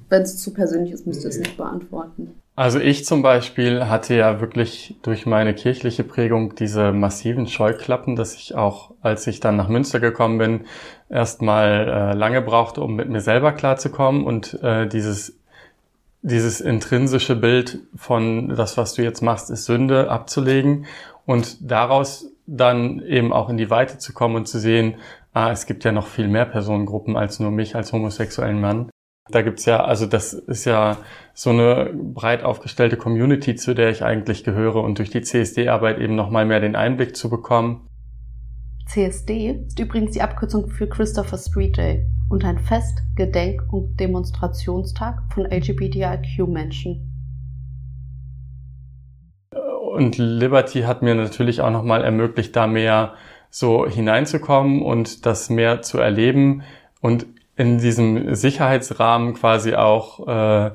[0.10, 2.32] Wenn es zu persönlich ist, müsst ihr es nicht beantworten.
[2.56, 8.36] Also ich zum Beispiel hatte ja wirklich durch meine kirchliche Prägung diese massiven Scheuklappen, dass
[8.36, 10.62] ich auch, als ich dann nach Münster gekommen bin,
[11.10, 15.38] erstmal äh, lange brauchte, um mit mir selber klarzukommen und äh, dieses
[16.24, 20.86] dieses intrinsische Bild von das, was du jetzt machst, ist Sünde abzulegen
[21.26, 24.96] und daraus dann eben auch in die Weite zu kommen und zu sehen,
[25.34, 28.91] ah, es gibt ja noch viel mehr Personengruppen als nur mich als homosexuellen Mann.
[29.32, 30.98] Da gibt's ja, also das ist ja
[31.34, 36.16] so eine breit aufgestellte Community, zu der ich eigentlich gehöre und durch die CSD-Arbeit eben
[36.16, 37.88] nochmal mehr den Einblick zu bekommen.
[38.88, 45.22] CSD ist übrigens die Abkürzung für Christopher Street Day und ein Fest-, Gedenk- und Demonstrationstag
[45.34, 47.08] von LGBTIQ-Menschen.
[49.96, 53.14] Und Liberty hat mir natürlich auch nochmal ermöglicht, da mehr
[53.50, 56.64] so hineinzukommen und das mehr zu erleben
[57.02, 60.72] und in diesem Sicherheitsrahmen quasi auch, äh,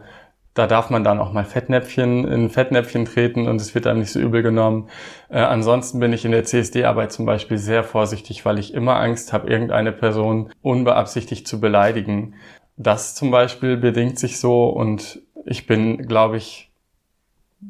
[0.54, 4.12] da darf man dann auch mal Fettnäpfchen in Fettnäpfchen treten und es wird einem nicht
[4.12, 4.88] so übel genommen.
[5.28, 9.32] Äh, ansonsten bin ich in der CSD-Arbeit zum Beispiel sehr vorsichtig, weil ich immer Angst
[9.32, 12.34] habe, irgendeine Person unbeabsichtigt zu beleidigen.
[12.76, 16.70] Das zum Beispiel bedingt sich so und ich bin, glaube ich,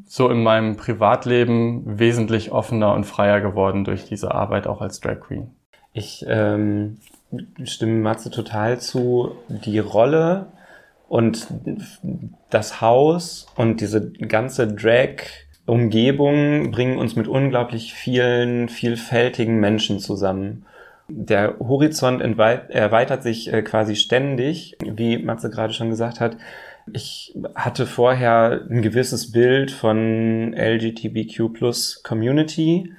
[0.05, 5.19] so in meinem Privatleben wesentlich offener und freier geworden durch diese Arbeit auch als Drag
[5.19, 5.51] Queen.
[5.93, 6.99] Ich ähm,
[7.63, 9.31] stimme Matze total zu.
[9.49, 10.47] Die Rolle
[11.07, 11.47] und
[12.49, 20.65] das Haus und diese ganze Drag-Umgebung bringen uns mit unglaublich vielen, vielfältigen Menschen zusammen.
[21.09, 26.35] Der Horizont erweitert sich äh, quasi ständig, wie Matze gerade schon gesagt hat.
[26.91, 32.91] Ich hatte vorher ein gewisses Bild von LGBTQ plus Community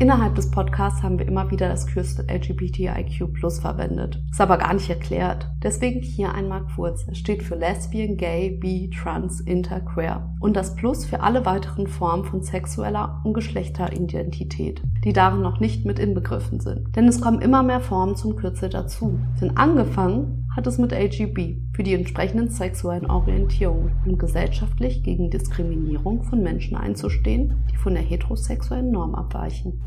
[0.00, 4.22] Innerhalb des Podcasts haben wir immer wieder das Kürzel LGBTIQ Plus verwendet.
[4.30, 5.50] Ist aber gar nicht erklärt.
[5.60, 7.04] Deswegen hier einmal kurz.
[7.10, 10.32] Es steht für Lesbian, Gay, Bi, Trans, Inter, Queer.
[10.38, 15.84] Und das Plus für alle weiteren Formen von sexueller und Geschlechteridentität, die darin noch nicht
[15.84, 16.94] mit inbegriffen sind.
[16.94, 19.18] Denn es kommen immer mehr Formen zum Kürzel dazu.
[19.40, 26.24] Denn angefangen hat es mit LGB für die entsprechenden sexuellen Orientierungen, um gesellschaftlich gegen Diskriminierung
[26.24, 29.80] von Menschen einzustehen, die von der heterosexuellen Norm abweichen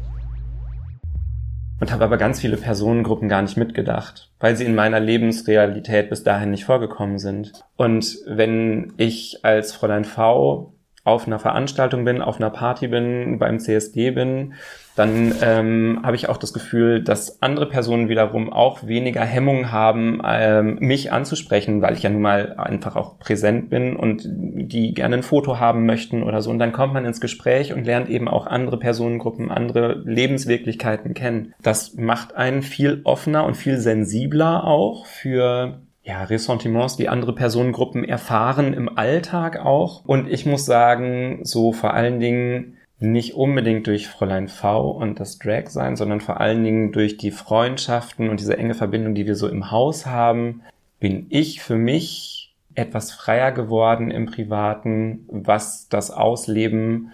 [1.81, 6.23] und habe aber ganz viele Personengruppen gar nicht mitgedacht, weil sie in meiner Lebensrealität bis
[6.23, 7.53] dahin nicht vorgekommen sind.
[7.75, 10.75] Und wenn ich als Fräulein V
[11.12, 14.54] auf einer Veranstaltung bin, auf einer Party bin, beim CSD bin,
[14.95, 20.21] dann ähm, habe ich auch das Gefühl, dass andere Personen wiederum auch weniger Hemmung haben,
[20.26, 25.17] ähm, mich anzusprechen, weil ich ja nun mal einfach auch präsent bin und die gerne
[25.17, 26.50] ein Foto haben möchten oder so.
[26.50, 31.54] Und dann kommt man ins Gespräch und lernt eben auch andere Personengruppen, andere Lebenswirklichkeiten kennen.
[31.62, 38.03] Das macht einen viel offener und viel sensibler auch für ja, Ressentiments, die andere Personengruppen
[38.03, 40.03] erfahren im Alltag auch.
[40.05, 45.39] Und ich muss sagen, so vor allen Dingen nicht unbedingt durch Fräulein V und das
[45.39, 49.35] Drag sein, sondern vor allen Dingen durch die Freundschaften und diese enge Verbindung, die wir
[49.35, 50.61] so im Haus haben,
[50.99, 57.11] bin ich für mich etwas freier geworden im Privaten, was das Ausleben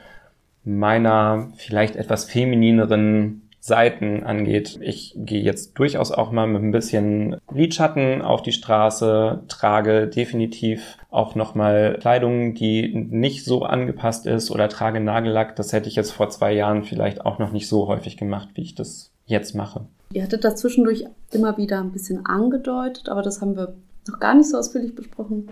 [0.63, 4.79] meiner vielleicht etwas feminineren Seiten angeht.
[4.81, 10.97] Ich gehe jetzt durchaus auch mal mit ein bisschen Lidschatten auf die Straße, trage definitiv
[11.09, 15.55] auch nochmal Kleidung, die nicht so angepasst ist oder trage Nagellack.
[15.55, 18.61] Das hätte ich jetzt vor zwei Jahren vielleicht auch noch nicht so häufig gemacht, wie
[18.61, 19.85] ich das jetzt mache.
[20.13, 23.73] Ihr hattet das zwischendurch immer wieder ein bisschen angedeutet, aber das haben wir
[24.07, 25.49] noch gar nicht so ausführlich besprochen.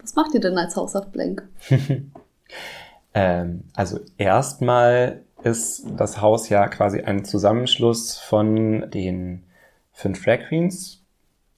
[0.00, 1.46] Was macht ihr denn als House of Blank?
[3.14, 9.44] ähm, also erstmal ist das Haus ja quasi ein Zusammenschluss von den
[9.92, 11.02] fünf Drag Queens,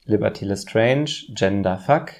[0.04, 2.12] Liberty Lestrange, Gender Fuck,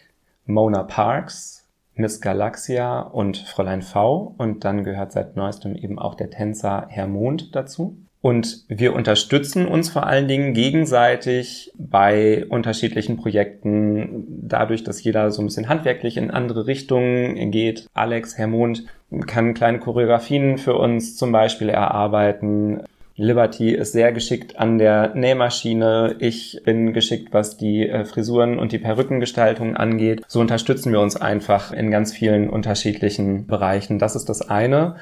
[0.46, 4.34] Mona Parks, Miss Galaxia und Fräulein V.
[4.38, 7.96] Und dann gehört seit neuestem eben auch der Tänzer Herr Mond dazu.
[8.24, 15.42] Und wir unterstützen uns vor allen Dingen gegenseitig bei unterschiedlichen Projekten, dadurch, dass jeder so
[15.42, 17.86] ein bisschen handwerklich in andere Richtungen geht.
[17.92, 18.84] Alex Hermond
[19.26, 22.84] kann kleine Choreografien für uns zum Beispiel erarbeiten.
[23.14, 26.16] Liberty ist sehr geschickt an der Nähmaschine.
[26.18, 30.22] Ich bin geschickt, was die äh, Frisuren und die Perückengestaltung angeht.
[30.28, 33.98] So unterstützen wir uns einfach in ganz vielen unterschiedlichen Bereichen.
[33.98, 34.96] Das ist das eine.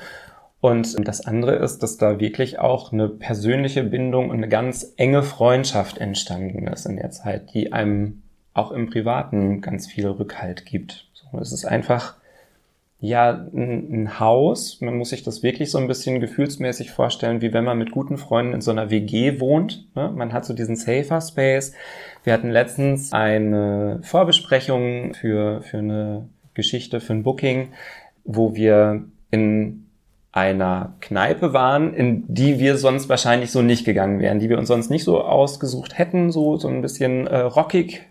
[0.62, 5.24] Und das andere ist, dass da wirklich auch eine persönliche Bindung und eine ganz enge
[5.24, 8.22] Freundschaft entstanden ist in der Zeit, die einem
[8.54, 11.08] auch im Privaten ganz viel Rückhalt gibt.
[11.14, 12.14] So, es ist einfach,
[13.00, 14.80] ja, ein, ein, Haus.
[14.80, 18.16] Man muss sich das wirklich so ein bisschen gefühlsmäßig vorstellen, wie wenn man mit guten
[18.16, 19.88] Freunden in so einer WG wohnt.
[19.96, 20.12] Ne?
[20.14, 21.72] Man hat so diesen Safer Space.
[22.22, 27.72] Wir hatten letztens eine Vorbesprechung für, für eine Geschichte, für ein Booking,
[28.22, 29.88] wo wir in
[30.32, 34.68] einer Kneipe waren, in die wir sonst wahrscheinlich so nicht gegangen wären, die wir uns
[34.68, 38.06] sonst nicht so ausgesucht hätten, so, so ein bisschen äh, rockig,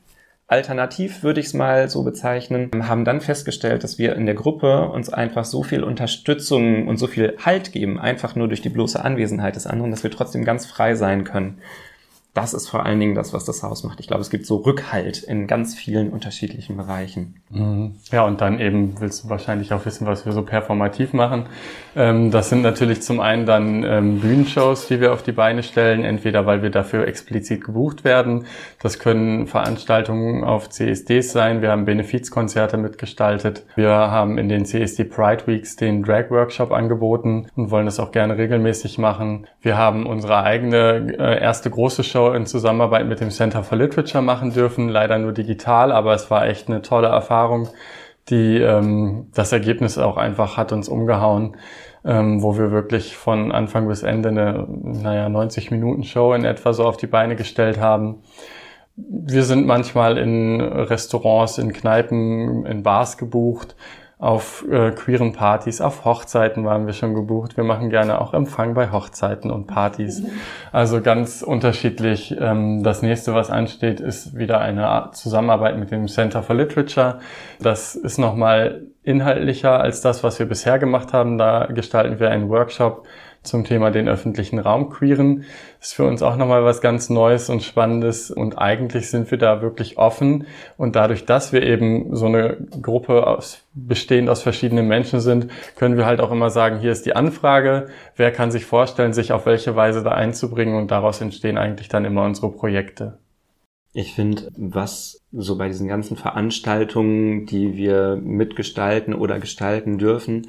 [0.45, 4.89] alternativ würde ich es mal so bezeichnen, haben dann festgestellt, dass wir in der Gruppe
[4.89, 9.03] uns einfach so viel Unterstützung und so viel Halt geben, einfach nur durch die bloße
[9.03, 11.57] Anwesenheit des anderen, dass wir trotzdem ganz frei sein können
[12.33, 13.99] das ist vor allen Dingen das, was das Haus macht.
[13.99, 17.41] Ich glaube, es gibt so Rückhalt in ganz vielen unterschiedlichen Bereichen.
[17.49, 17.95] Mhm.
[18.09, 21.47] Ja, und dann eben willst du wahrscheinlich auch wissen, was wir so performativ machen.
[21.93, 26.05] Ähm, das sind natürlich zum einen dann ähm, Bühnenshows, die wir auf die Beine stellen,
[26.05, 28.45] entweder weil wir dafür explizit gebucht werden.
[28.81, 31.61] Das können Veranstaltungen auf CSDs sein.
[31.61, 33.65] Wir haben Benefizkonzerte mitgestaltet.
[33.75, 38.13] Wir haben in den CSD Pride Weeks den Drag Workshop angeboten und wollen das auch
[38.13, 39.47] gerne regelmäßig machen.
[39.61, 43.77] Wir haben unsere eigene äh, erste große Show Show in Zusammenarbeit mit dem Center for
[43.77, 47.69] Literature machen dürfen, leider nur digital, aber es war echt eine tolle Erfahrung,
[48.29, 51.57] die ähm, das Ergebnis auch einfach hat uns umgehauen,
[52.05, 56.73] ähm, wo wir wirklich von Anfang bis Ende eine, naja, 90 Minuten Show in etwa
[56.73, 58.21] so auf die Beine gestellt haben.
[58.95, 63.75] Wir sind manchmal in Restaurants, in Kneipen, in Bars gebucht
[64.21, 67.57] auf äh, queeren Partys, auf Hochzeiten waren wir schon gebucht.
[67.57, 70.21] Wir machen gerne auch Empfang bei Hochzeiten und Partys.
[70.71, 72.37] Also ganz unterschiedlich.
[72.39, 77.17] Ähm, das nächste, was ansteht, ist wieder eine Zusammenarbeit mit dem Center for Literature.
[77.59, 81.39] Das ist nochmal inhaltlicher als das, was wir bisher gemacht haben.
[81.39, 83.07] Da gestalten wir einen Workshop
[83.43, 85.45] zum Thema den öffentlichen Raum queeren.
[85.79, 89.37] Das ist für uns auch nochmal was ganz Neues und Spannendes und eigentlich sind wir
[89.37, 90.45] da wirklich offen
[90.77, 95.97] und dadurch, dass wir eben so eine Gruppe aus, bestehend aus verschiedenen Menschen sind, können
[95.97, 99.45] wir halt auch immer sagen, hier ist die Anfrage, wer kann sich vorstellen, sich auf
[99.47, 103.17] welche Weise da einzubringen und daraus entstehen eigentlich dann immer unsere Projekte.
[103.93, 110.47] Ich finde, was so bei diesen ganzen Veranstaltungen, die wir mitgestalten oder gestalten dürfen,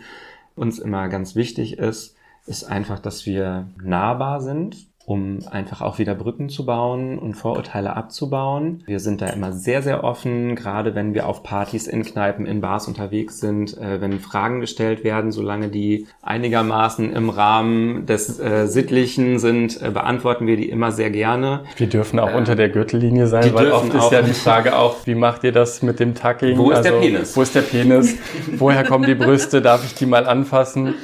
[0.54, 2.16] uns immer ganz wichtig ist,
[2.46, 7.96] ist einfach, dass wir nahbar sind um einfach auch wieder Brücken zu bauen und Vorurteile
[7.96, 8.82] abzubauen.
[8.86, 12.60] Wir sind da immer sehr, sehr offen, gerade wenn wir auf Partys, in Kneipen, in
[12.60, 18.66] Bars unterwegs sind, äh, wenn Fragen gestellt werden, solange die einigermaßen im Rahmen des äh,
[18.66, 21.64] Sittlichen sind, äh, beantworten wir die immer sehr gerne.
[21.76, 25.04] Wir dürfen auch äh, unter der Gürtellinie sein, weil oft ist ja die Frage auch,
[25.04, 26.56] wie macht ihr das mit dem Tucking?
[26.56, 27.36] Wo ist also, der Penis?
[27.36, 28.16] Wo ist der Penis?
[28.56, 29.60] Woher kommen die Brüste?
[29.60, 30.94] Darf ich die mal anfassen?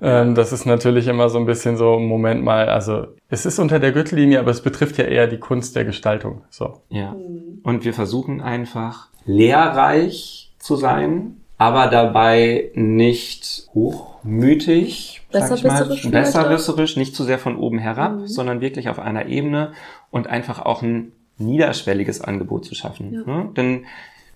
[0.00, 3.78] Ähm, das ist natürlich immer so ein bisschen so, Moment mal, also es ist unter
[3.78, 6.42] der Gürtellinie, aber es betrifft ja eher die Kunst der Gestaltung.
[6.50, 6.82] So.
[6.88, 7.12] Ja.
[7.12, 7.60] Mhm.
[7.62, 17.24] Und wir versuchen einfach lehrreich zu sein, aber dabei nicht hochmütig, besserwisserisch, besserwisserisch, nicht zu
[17.24, 18.26] sehr von oben herab, mhm.
[18.26, 19.72] sondern wirklich auf einer Ebene
[20.10, 23.12] und einfach auch ein niederschwelliges Angebot zu schaffen.
[23.12, 23.22] Ja.
[23.22, 23.50] Ne?
[23.56, 23.86] Denn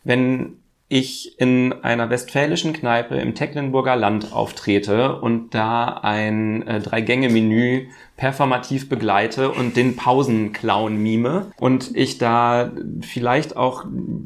[0.04, 0.56] wenn
[0.88, 8.88] ich in einer westfälischen Kneipe im Tecklenburger Land auftrete und da ein äh, Drei-Gänge-Menü performativ
[8.88, 12.72] begleite und den Pausenclown mime und ich da
[13.02, 13.84] vielleicht auch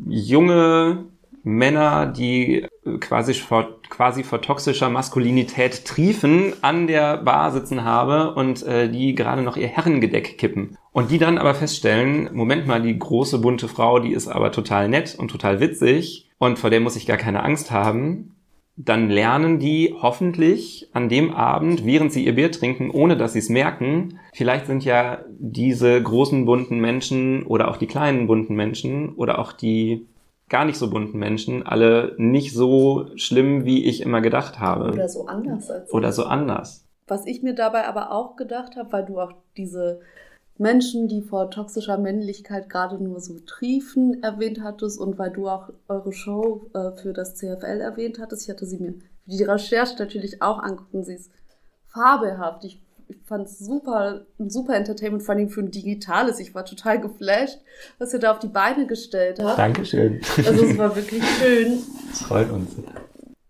[0.09, 1.07] junge
[1.45, 2.67] Männer, die
[3.01, 9.15] quasi vor, quasi vor toxischer Maskulinität triefen, an der Bar sitzen habe und äh, die
[9.15, 10.79] gerade noch ihr Herrengedeck kippen.
[10.93, 14.89] Und die dann aber feststellen, Moment mal, die große bunte Frau, die ist aber total
[14.89, 18.37] nett und total witzig und vor der muss ich gar keine Angst haben,
[18.77, 23.39] dann lernen die hoffentlich an dem Abend, während sie ihr Bier trinken, ohne dass sie
[23.39, 29.15] es merken, vielleicht sind ja diese großen bunten Menschen oder auch die kleinen bunten Menschen
[29.15, 30.07] oder auch die
[30.49, 34.93] gar nicht so bunten Menschen alle nicht so schlimm, wie ich immer gedacht habe.
[34.93, 36.87] Oder so anders als Oder so anders.
[37.09, 40.01] Was ich mir dabei aber auch gedacht habe, weil du auch diese
[40.59, 45.71] Menschen, die vor toxischer Männlichkeit gerade nur so triefen, erwähnt hattest und weil du auch
[45.89, 48.45] eure Show äh, für das CFL erwähnt hattest.
[48.45, 51.03] Ich hatte sie mir für die Recherche natürlich auch angucken.
[51.05, 51.31] Sie ist
[51.89, 52.65] fabelhaft.
[52.65, 56.39] Ich, ich fand es super, ein super Entertainment, vor allem für ein digitales.
[56.39, 57.59] Ich war total geflasht,
[57.99, 59.59] was ihr da auf die Beine gestellt habt.
[59.59, 60.21] Dankeschön.
[60.37, 61.83] Also es war wirklich schön.
[62.11, 62.71] Das freut uns.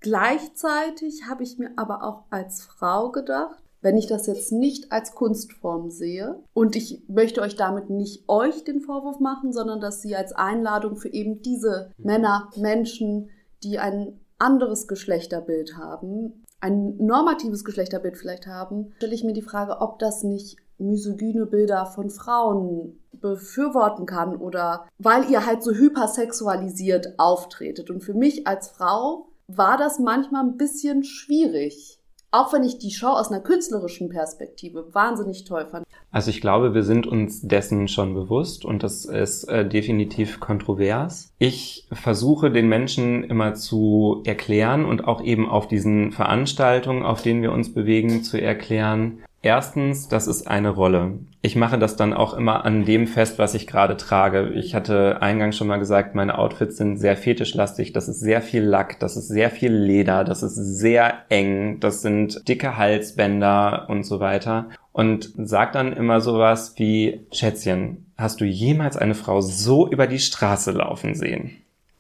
[0.01, 5.15] Gleichzeitig habe ich mir aber auch als Frau gedacht, wenn ich das jetzt nicht als
[5.15, 10.17] Kunstform sehe und ich möchte euch damit nicht euch den Vorwurf machen, sondern dass sie
[10.17, 13.31] als Einladung für eben diese Männer, Menschen,
[13.63, 19.81] die ein anderes Geschlechterbild haben, ein normatives Geschlechterbild vielleicht haben, stelle ich mir die Frage,
[19.81, 27.19] ob das nicht misogyne Bilder von Frauen befürworten kann oder weil ihr halt so hypersexualisiert
[27.19, 27.91] auftretet.
[27.91, 32.02] Und für mich als Frau war das manchmal ein bisschen schwierig
[32.33, 35.87] auch wenn ich die Show aus einer künstlerischen Perspektive wahnsinnig toll fand.
[36.11, 41.33] Also ich glaube, wir sind uns dessen schon bewusst und das ist äh, definitiv kontrovers.
[41.39, 47.43] Ich versuche den Menschen immer zu erklären und auch eben auf diesen Veranstaltungen, auf denen
[47.43, 51.19] wir uns bewegen, zu erklären, Erstens, das ist eine Rolle.
[51.45, 54.51] Ich mache das dann auch immer an dem fest, was ich gerade trage.
[54.51, 57.93] Ich hatte eingangs schon mal gesagt, meine Outfits sind sehr fetischlastig.
[57.93, 62.01] Das ist sehr viel Lack, das ist sehr viel Leder, das ist sehr eng, das
[62.01, 64.69] sind dicke Halsbänder und so weiter.
[64.93, 70.21] Und sag dann immer sowas wie, Schätzchen, hast du jemals eine Frau so über die
[70.21, 71.57] Straße laufen sehen?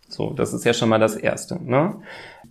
[0.08, 1.58] So, das ist ja schon mal das Erste.
[1.60, 1.96] Ne?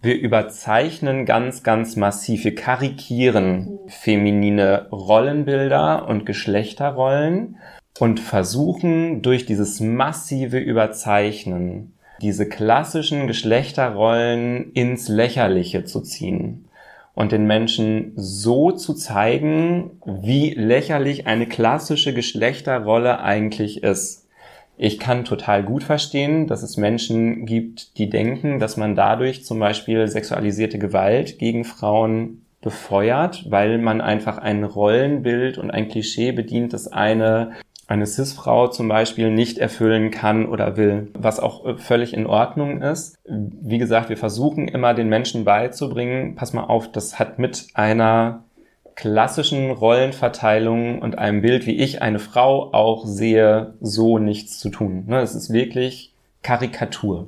[0.04, 7.58] Wir überzeichnen ganz, ganz massiv, wir karikieren feminine Rollenbilder und Geschlechterrollen
[7.99, 16.66] und versuchen durch dieses massive Überzeichnen diese klassischen Geschlechterrollen ins Lächerliche zu ziehen
[17.14, 24.20] und den Menschen so zu zeigen, wie lächerlich eine klassische Geschlechterrolle eigentlich ist.
[24.84, 29.59] Ich kann total gut verstehen, dass es Menschen gibt, die denken, dass man dadurch zum
[29.59, 36.73] Beispiel sexualisierte Gewalt gegen Frauen befeuert, weil man einfach ein Rollenbild und ein Klischee bedient,
[36.73, 37.51] das eine
[37.88, 42.82] eine Cis-Frau zum Beispiel nicht erfüllen kann oder will, was auch äh, völlig in Ordnung
[42.82, 43.17] ist.
[43.27, 48.45] Wie gesagt, wir versuchen immer den Menschen beizubringen, pass mal auf, das hat mit einer
[48.95, 55.05] klassischen Rollenverteilung und einem Bild, wie ich eine Frau auch sehe, so nichts zu tun.
[55.07, 56.13] Ne, es ist wirklich
[56.43, 57.27] Karikatur,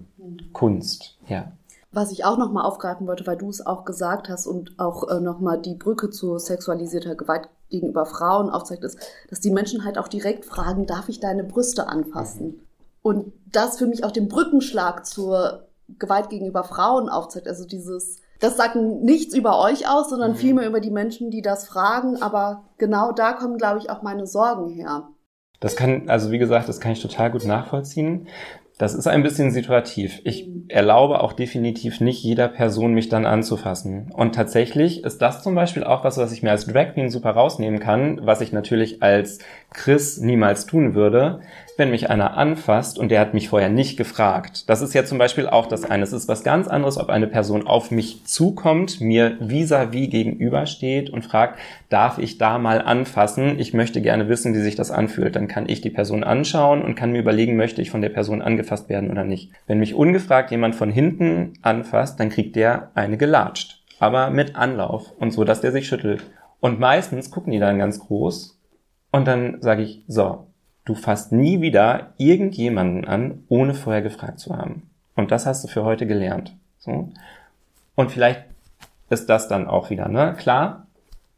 [0.51, 1.51] Kunst, ja.
[1.91, 5.19] Was ich auch nochmal aufgreifen wollte, weil du es auch gesagt hast und auch äh,
[5.19, 8.97] nochmal die Brücke zu sexualisierter Gewalt gegenüber Frauen aufzeigt, ist,
[9.29, 12.47] dass die Menschen halt auch direkt fragen, darf ich deine Brüste anfassen?
[12.47, 12.59] Mhm.
[13.03, 15.67] Und das für mich auch den Brückenschlag zur
[15.99, 17.47] Gewalt gegenüber Frauen aufzeigt.
[17.47, 20.35] Also dieses, das sagt nichts über euch aus, sondern mhm.
[20.35, 22.21] vielmehr über die Menschen, die das fragen.
[22.21, 25.07] Aber genau da kommen, glaube ich, auch meine Sorgen her.
[25.61, 28.27] Das kann, also wie gesagt, das kann ich total gut nachvollziehen.
[28.77, 30.19] Das ist ein bisschen situativ.
[30.25, 30.65] Ich mhm.
[30.67, 34.11] erlaube auch definitiv nicht jeder Person, mich dann anzufassen.
[34.13, 37.31] Und tatsächlich ist das zum Beispiel auch was, was ich mir als Drag Queen super
[37.31, 39.39] rausnehmen kann, was ich natürlich als
[39.73, 41.41] Chris niemals tun würde,
[41.77, 44.69] wenn mich einer anfasst und der hat mich vorher nicht gefragt.
[44.69, 46.03] Das ist ja zum Beispiel auch das eine.
[46.03, 51.09] Es ist was ganz anderes, ob eine Person auf mich zukommt, mir vis-à-vis -vis gegenübersteht
[51.09, 51.59] und fragt,
[51.89, 53.59] darf ich da mal anfassen?
[53.59, 55.35] Ich möchte gerne wissen, wie sich das anfühlt.
[55.35, 58.41] Dann kann ich die Person anschauen und kann mir überlegen, möchte ich von der Person
[58.41, 59.51] angefasst werden oder nicht.
[59.65, 63.81] Wenn mich ungefragt jemand von hinten anfasst, dann kriegt der eine gelatscht.
[63.99, 66.23] Aber mit Anlauf und so, dass der sich schüttelt.
[66.59, 68.59] Und meistens gucken die dann ganz groß
[69.13, 70.47] und dann sage ich, so,
[70.85, 74.89] du fasst nie wieder irgendjemanden an, ohne vorher gefragt zu haben.
[75.15, 76.57] Und das hast du für heute gelernt.
[76.79, 77.09] So.
[77.93, 78.45] Und vielleicht
[79.11, 80.33] ist das dann auch wieder, ne?
[80.37, 80.87] Klar,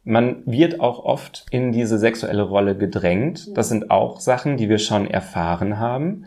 [0.04, 3.54] man wird auch oft in diese sexuelle Rolle gedrängt.
[3.54, 6.24] Das sind auch Sachen, die wir schon erfahren haben.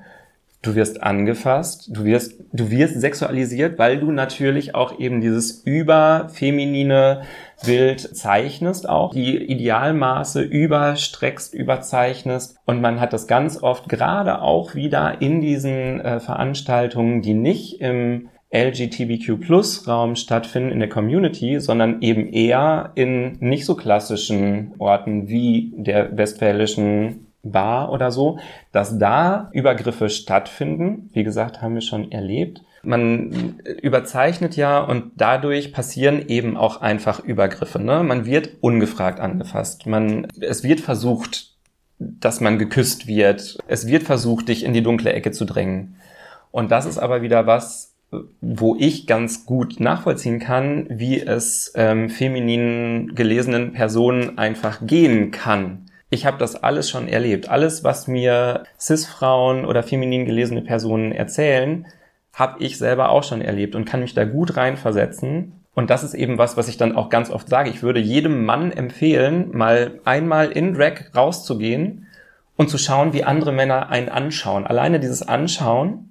[0.61, 7.21] Du wirst angefasst, du wirst, du wirst sexualisiert, weil du natürlich auch eben dieses überfeminine
[7.65, 12.57] Bild zeichnest auch, die Idealmaße überstreckst, überzeichnest.
[12.65, 17.79] Und man hat das ganz oft gerade auch wieder in diesen äh, Veranstaltungen, die nicht
[17.79, 24.73] im LGBTQ Plus Raum stattfinden in der Community, sondern eben eher in nicht so klassischen
[24.79, 28.39] Orten wie der westfälischen Bar oder so,
[28.71, 31.09] dass da Übergriffe stattfinden.
[31.13, 32.61] Wie gesagt, haben wir schon erlebt.
[32.83, 37.79] Man überzeichnet ja und dadurch passieren eben auch einfach Übergriffe.
[37.79, 38.03] Ne?
[38.03, 39.85] Man wird ungefragt angefasst.
[39.85, 41.55] Man, es wird versucht,
[41.97, 43.57] dass man geküsst wird.
[43.67, 45.95] Es wird versucht, dich in die dunkle Ecke zu drängen.
[46.51, 47.95] Und das ist aber wieder was,
[48.41, 55.88] wo ich ganz gut nachvollziehen kann, wie es ähm, femininen gelesenen Personen einfach gehen kann
[56.09, 57.49] ich habe das alles schon erlebt.
[57.49, 61.85] Alles, was mir Cis-Frauen oder feminin gelesene Personen erzählen,
[62.33, 65.53] habe ich selber auch schon erlebt und kann mich da gut reinversetzen.
[65.75, 67.69] Und das ist eben was, was ich dann auch ganz oft sage.
[67.69, 72.07] Ich würde jedem Mann empfehlen, mal einmal in Drag rauszugehen
[72.55, 74.65] und zu schauen, wie andere Männer einen anschauen.
[74.65, 76.09] Alleine dieses Anschauen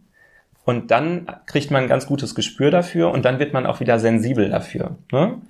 [0.65, 3.99] und dann kriegt man ein ganz gutes Gespür dafür und dann wird man auch wieder
[3.99, 4.97] sensibel dafür.
[5.11, 5.41] Ne?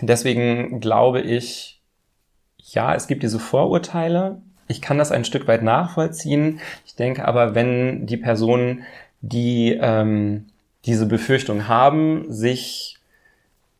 [0.00, 1.77] Deswegen glaube ich,
[2.58, 4.40] ja, es gibt diese Vorurteile.
[4.66, 6.60] Ich kann das ein Stück weit nachvollziehen.
[6.86, 8.84] Ich denke aber, wenn die Personen,
[9.20, 10.46] die ähm,
[10.84, 12.98] diese Befürchtung haben, sich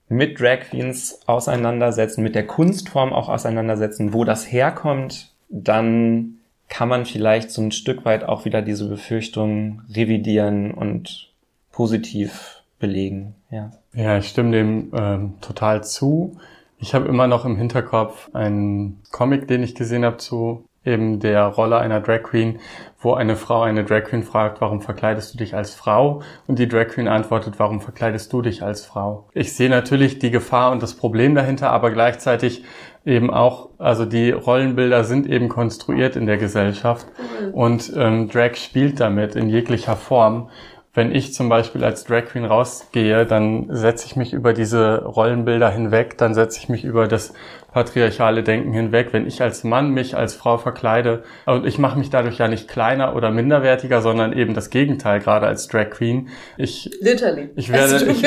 [0.09, 7.07] mit Drag Queens auseinandersetzen, mit der Kunstform auch auseinandersetzen, wo das herkommt, dann kann man
[7.07, 11.31] vielleicht so ein Stück weit auch wieder diese Befürchtung revidieren und
[11.72, 13.35] positiv belegen.
[13.51, 16.39] Ja, ja ich stimme dem ähm, total zu.
[16.81, 21.45] Ich habe immer noch im Hinterkopf einen Comic, den ich gesehen habe zu eben der
[21.45, 22.61] Rolle einer Drag Queen,
[23.01, 26.22] wo eine Frau eine Drag Queen fragt, warum verkleidest du dich als Frau?
[26.47, 29.29] Und die Drag Queen antwortet, warum verkleidest du dich als Frau?
[29.35, 32.64] Ich sehe natürlich die Gefahr und das Problem dahinter, aber gleichzeitig
[33.05, 37.07] eben auch, also die Rollenbilder sind eben konstruiert in der Gesellschaft
[37.53, 40.49] und ähm, Drag spielt damit in jeglicher Form
[40.95, 45.70] wenn ich zum Beispiel als Drag Queen rausgehe, dann setze ich mich über diese Rollenbilder
[45.70, 47.34] hinweg, dann setze ich mich über das
[47.72, 49.09] patriarchale Denken hinweg.
[49.12, 52.68] Wenn ich als Mann mich als Frau verkleide und ich mache mich dadurch ja nicht
[52.68, 56.28] kleiner oder minderwertiger, sondern eben das Gegenteil, gerade als Drag Queen.
[56.57, 57.51] Ich, Literally.
[57.55, 58.24] Ich werde, also ich,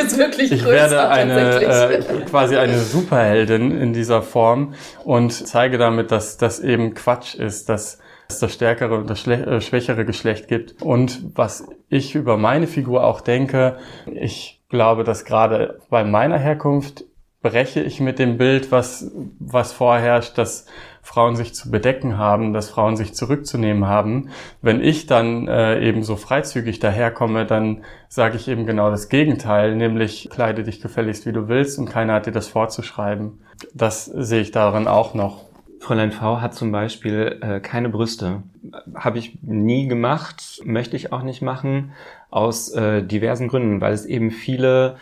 [0.51, 6.59] ich werde eine, äh, quasi eine Superheldin in dieser Form und zeige damit, dass das
[6.59, 8.00] eben Quatsch ist, dass
[8.33, 10.81] es das stärkere und das äh, schwächere Geschlecht gibt.
[10.81, 17.05] Und was ich über meine Figur auch denke, ich glaube, dass gerade bei meiner Herkunft
[17.41, 20.67] breche ich mit dem Bild, was, was vorherrscht, dass
[21.01, 24.29] Frauen sich zu bedecken haben, dass Frauen sich zurückzunehmen haben.
[24.61, 29.75] Wenn ich dann äh, eben so freizügig daherkomme, dann sage ich eben genau das Gegenteil,
[29.75, 33.41] nämlich kleide dich gefälligst, wie du willst und keiner hat dir das vorzuschreiben.
[33.73, 35.50] Das sehe ich darin auch noch.
[35.81, 38.43] Fräulein V hat zum Beispiel äh, keine Brüste.
[38.93, 41.93] habe ich nie gemacht, möchte ich auch nicht machen,
[42.29, 44.97] aus äh, diversen Gründen, weil es eben viele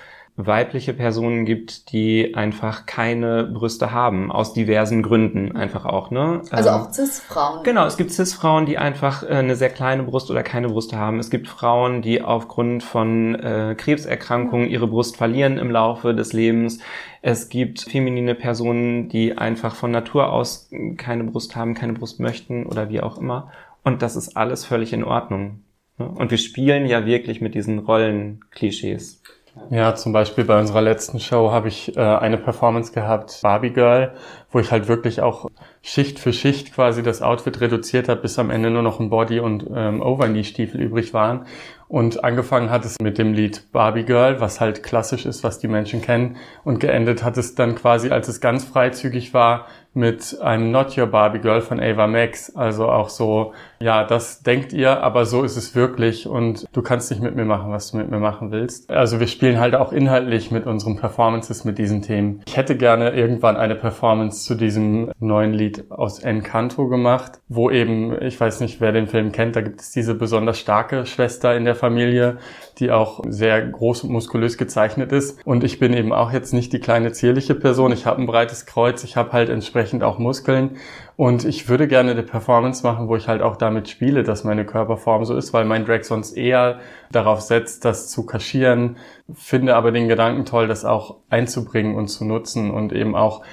[0.46, 6.12] weibliche Personen gibt, die einfach keine Brüste haben, aus diversen Gründen einfach auch.
[6.12, 6.42] Ne?
[6.50, 7.64] Also ähm, auch Cis-Frauen.
[7.64, 11.20] Genau, es gibt Cis-Frauen, die einfach äh, eine sehr kleine Brust oder keine Brüste haben.
[11.20, 16.80] Es gibt Frauen, die aufgrund von äh, Krebserkrankungen ihre Brust verlieren im Laufe des Lebens.
[17.22, 22.66] Es gibt feminine Personen, die einfach von Natur aus keine Brust haben, keine Brust möchten
[22.66, 23.52] oder wie auch immer.
[23.84, 25.64] Und das ist alles völlig in Ordnung.
[25.98, 26.08] Ne?
[26.08, 29.22] Und wir spielen ja wirklich mit diesen Rollenklischees.
[29.70, 34.14] Ja, zum Beispiel bei unserer letzten Show habe ich äh, eine Performance gehabt, Barbie Girl,
[34.52, 35.50] wo ich halt wirklich auch
[35.82, 39.40] Schicht für Schicht quasi das Outfit reduziert habe, bis am Ende nur noch ein Body
[39.40, 41.46] und ähm, Overknee-Stiefel übrig waren.
[41.88, 45.68] Und angefangen hat es mit dem Lied Barbie Girl, was halt klassisch ist, was die
[45.68, 46.38] Menschen kennen.
[46.64, 51.08] Und geendet hat es dann quasi, als es ganz freizügig war, mit einem Not Your
[51.08, 52.56] Barbie Girl von Ava Max.
[52.56, 57.10] Also auch so, ja, das denkt ihr, aber so ist es wirklich und du kannst
[57.12, 58.90] nicht mit mir machen, was du mit mir machen willst.
[58.90, 62.42] Also wir spielen halt auch inhaltlich mit unseren Performances mit diesen Themen.
[62.48, 68.22] Ich hätte gerne irgendwann eine Performance zu diesem neuen Lied aus Encanto gemacht, wo eben,
[68.22, 71.66] ich weiß nicht, wer den Film kennt, da gibt es diese besonders starke Schwester in
[71.66, 72.38] der Familie,
[72.80, 75.46] die auch sehr groß und muskulös gezeichnet ist.
[75.46, 77.92] Und ich bin eben auch jetzt nicht die kleine zierliche Person.
[77.92, 80.78] Ich habe ein breites Kreuz, ich habe halt entsprechend auch Muskeln.
[81.16, 84.66] Und ich würde gerne eine Performance machen, wo ich halt auch damit spiele, dass meine
[84.66, 86.80] Körperform so ist, weil mein Drag sonst eher
[87.12, 88.98] darauf setzt, das zu kaschieren.
[89.34, 93.44] Finde aber den Gedanken toll, das auch einzubringen und zu nutzen und eben auch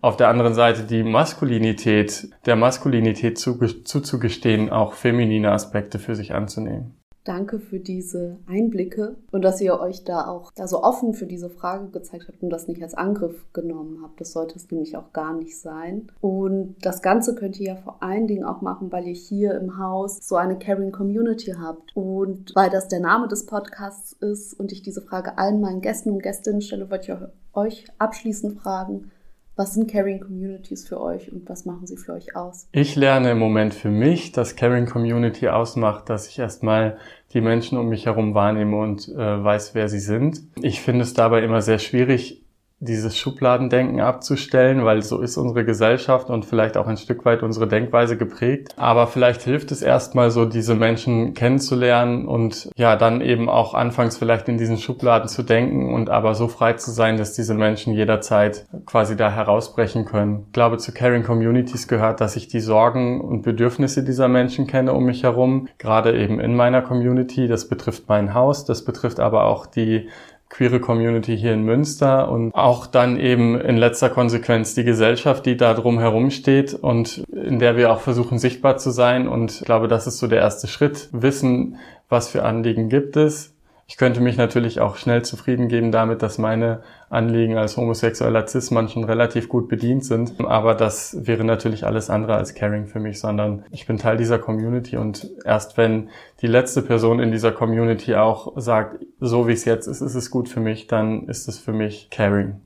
[0.00, 6.94] auf der anderen Seite die Maskulinität, der Maskulinität zuzugestehen, auch feminine Aspekte für sich anzunehmen.
[7.28, 11.50] Danke für diese Einblicke und dass ihr euch da auch da so offen für diese
[11.50, 14.18] Frage gezeigt habt und das nicht als Angriff genommen habt.
[14.18, 16.10] Das sollte es nämlich auch gar nicht sein.
[16.22, 19.76] Und das Ganze könnt ihr ja vor allen Dingen auch machen, weil ihr hier im
[19.76, 21.94] Haus so eine Caring Community habt.
[21.94, 26.10] Und weil das der Name des Podcasts ist und ich diese Frage allen meinen Gästen
[26.10, 27.18] und Gästinnen stelle, wollte ich
[27.54, 29.10] euch abschließend fragen,
[29.58, 32.68] was sind Caring Communities für euch und was machen sie für euch aus?
[32.70, 36.96] Ich lerne im Moment für mich, dass Caring Community ausmacht, dass ich erstmal
[37.34, 40.40] die Menschen um mich herum wahrnehme und äh, weiß, wer sie sind.
[40.60, 42.42] Ich finde es dabei immer sehr schwierig,
[42.80, 47.66] dieses Schubladendenken abzustellen, weil so ist unsere Gesellschaft und vielleicht auch ein Stück weit unsere
[47.66, 48.72] Denkweise geprägt.
[48.76, 54.16] Aber vielleicht hilft es erstmal so, diese Menschen kennenzulernen und ja, dann eben auch anfangs
[54.16, 57.94] vielleicht in diesen Schubladen zu denken und aber so frei zu sein, dass diese Menschen
[57.94, 60.44] jederzeit quasi da herausbrechen können.
[60.46, 64.92] Ich glaube, zu Caring Communities gehört, dass ich die Sorgen und Bedürfnisse dieser Menschen kenne
[64.92, 67.48] um mich herum, gerade eben in meiner Community.
[67.48, 70.08] Das betrifft mein Haus, das betrifft aber auch die
[70.50, 75.56] queere Community hier in Münster und auch dann eben in letzter Konsequenz die Gesellschaft, die
[75.56, 79.28] da drum herum steht und in der wir auch versuchen sichtbar zu sein.
[79.28, 81.08] Und ich glaube, das ist so der erste Schritt.
[81.12, 81.76] Wissen,
[82.08, 83.54] was für Anliegen gibt es,
[83.90, 88.90] ich könnte mich natürlich auch schnell zufrieden geben damit, dass meine Anliegen als homosexueller Cis-Mann
[88.90, 90.34] schon relativ gut bedient sind.
[90.44, 94.38] Aber das wäre natürlich alles andere als caring für mich, sondern ich bin Teil dieser
[94.38, 96.10] Community und erst wenn
[96.42, 100.30] die letzte Person in dieser Community auch sagt, so wie es jetzt ist, ist es
[100.30, 102.60] gut für mich, dann ist es für mich caring.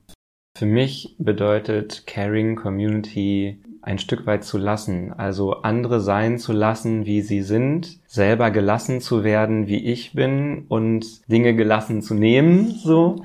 [0.57, 7.05] Für mich bedeutet Caring Community ein Stück weit zu lassen, also andere sein zu lassen,
[7.05, 12.69] wie sie sind, selber gelassen zu werden, wie ich bin und Dinge gelassen zu nehmen,
[12.69, 13.23] so.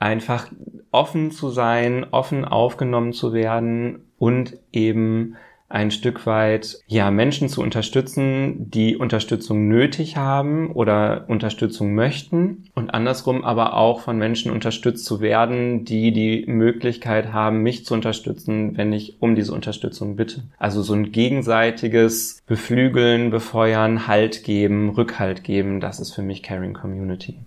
[0.00, 0.50] Einfach
[0.90, 5.36] offen zu sein, offen aufgenommen zu werden und eben
[5.70, 12.92] ein Stück weit ja Menschen zu unterstützen, die Unterstützung nötig haben oder Unterstützung möchten und
[12.92, 18.76] andersrum aber auch von Menschen unterstützt zu werden, die die Möglichkeit haben, mich zu unterstützen,
[18.76, 20.42] wenn ich um diese Unterstützung bitte.
[20.58, 26.74] Also so ein gegenseitiges Beflügeln, befeuern, Halt geben, Rückhalt geben, das ist für mich Caring
[26.74, 27.38] Community.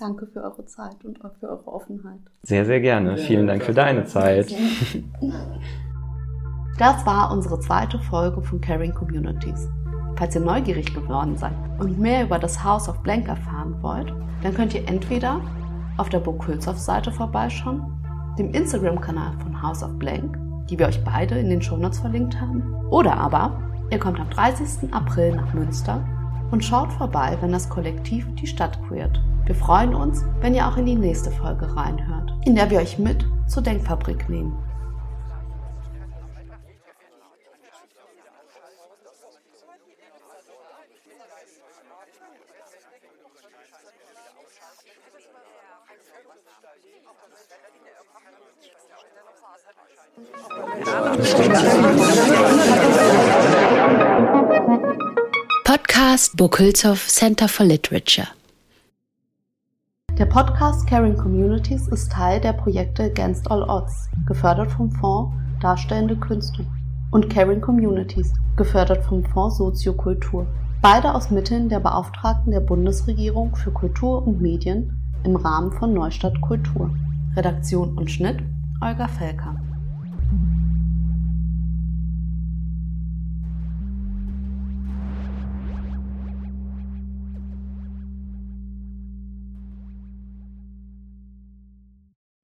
[0.00, 2.20] Danke für eure Zeit und für eure Offenheit.
[2.42, 3.18] Sehr, sehr gerne.
[3.18, 4.52] Vielen Dank für deine Zeit.
[6.78, 9.68] Das war unsere zweite Folge von Caring Communities.
[10.14, 14.14] Falls ihr neugierig geworden seid und mehr über das House of Blank erfahren wollt,
[14.44, 15.40] dann könnt ihr entweder
[15.96, 17.82] auf der Burg Seite vorbeischauen,
[18.38, 20.38] dem Instagram-Kanal von House of Blank,
[20.70, 23.60] die wir euch beide in den Shownotes verlinkt haben, oder aber
[23.90, 24.94] ihr kommt am 30.
[24.94, 26.06] April nach Münster
[26.52, 29.20] und schaut vorbei, wenn das Kollektiv die Stadt queert.
[29.46, 33.00] Wir freuen uns, wenn ihr auch in die nächste Folge reinhört, in der wir euch
[33.00, 34.52] mit zur Denkfabrik nehmen.
[56.18, 58.26] Podcast Burkhülshoff Center for Literature.
[60.18, 66.16] Der Podcast Caring Communities ist Teil der Projekte Against All Odds, gefördert vom Fonds Darstellende
[66.16, 66.66] Künste,
[67.12, 70.48] und Caring Communities, gefördert vom Fonds Soziokultur.
[70.82, 76.40] Beide aus Mitteln der Beauftragten der Bundesregierung für Kultur und Medien im Rahmen von Neustadt
[76.40, 76.90] Kultur.
[77.36, 78.40] Redaktion und Schnitt
[78.80, 79.54] Olga Felker.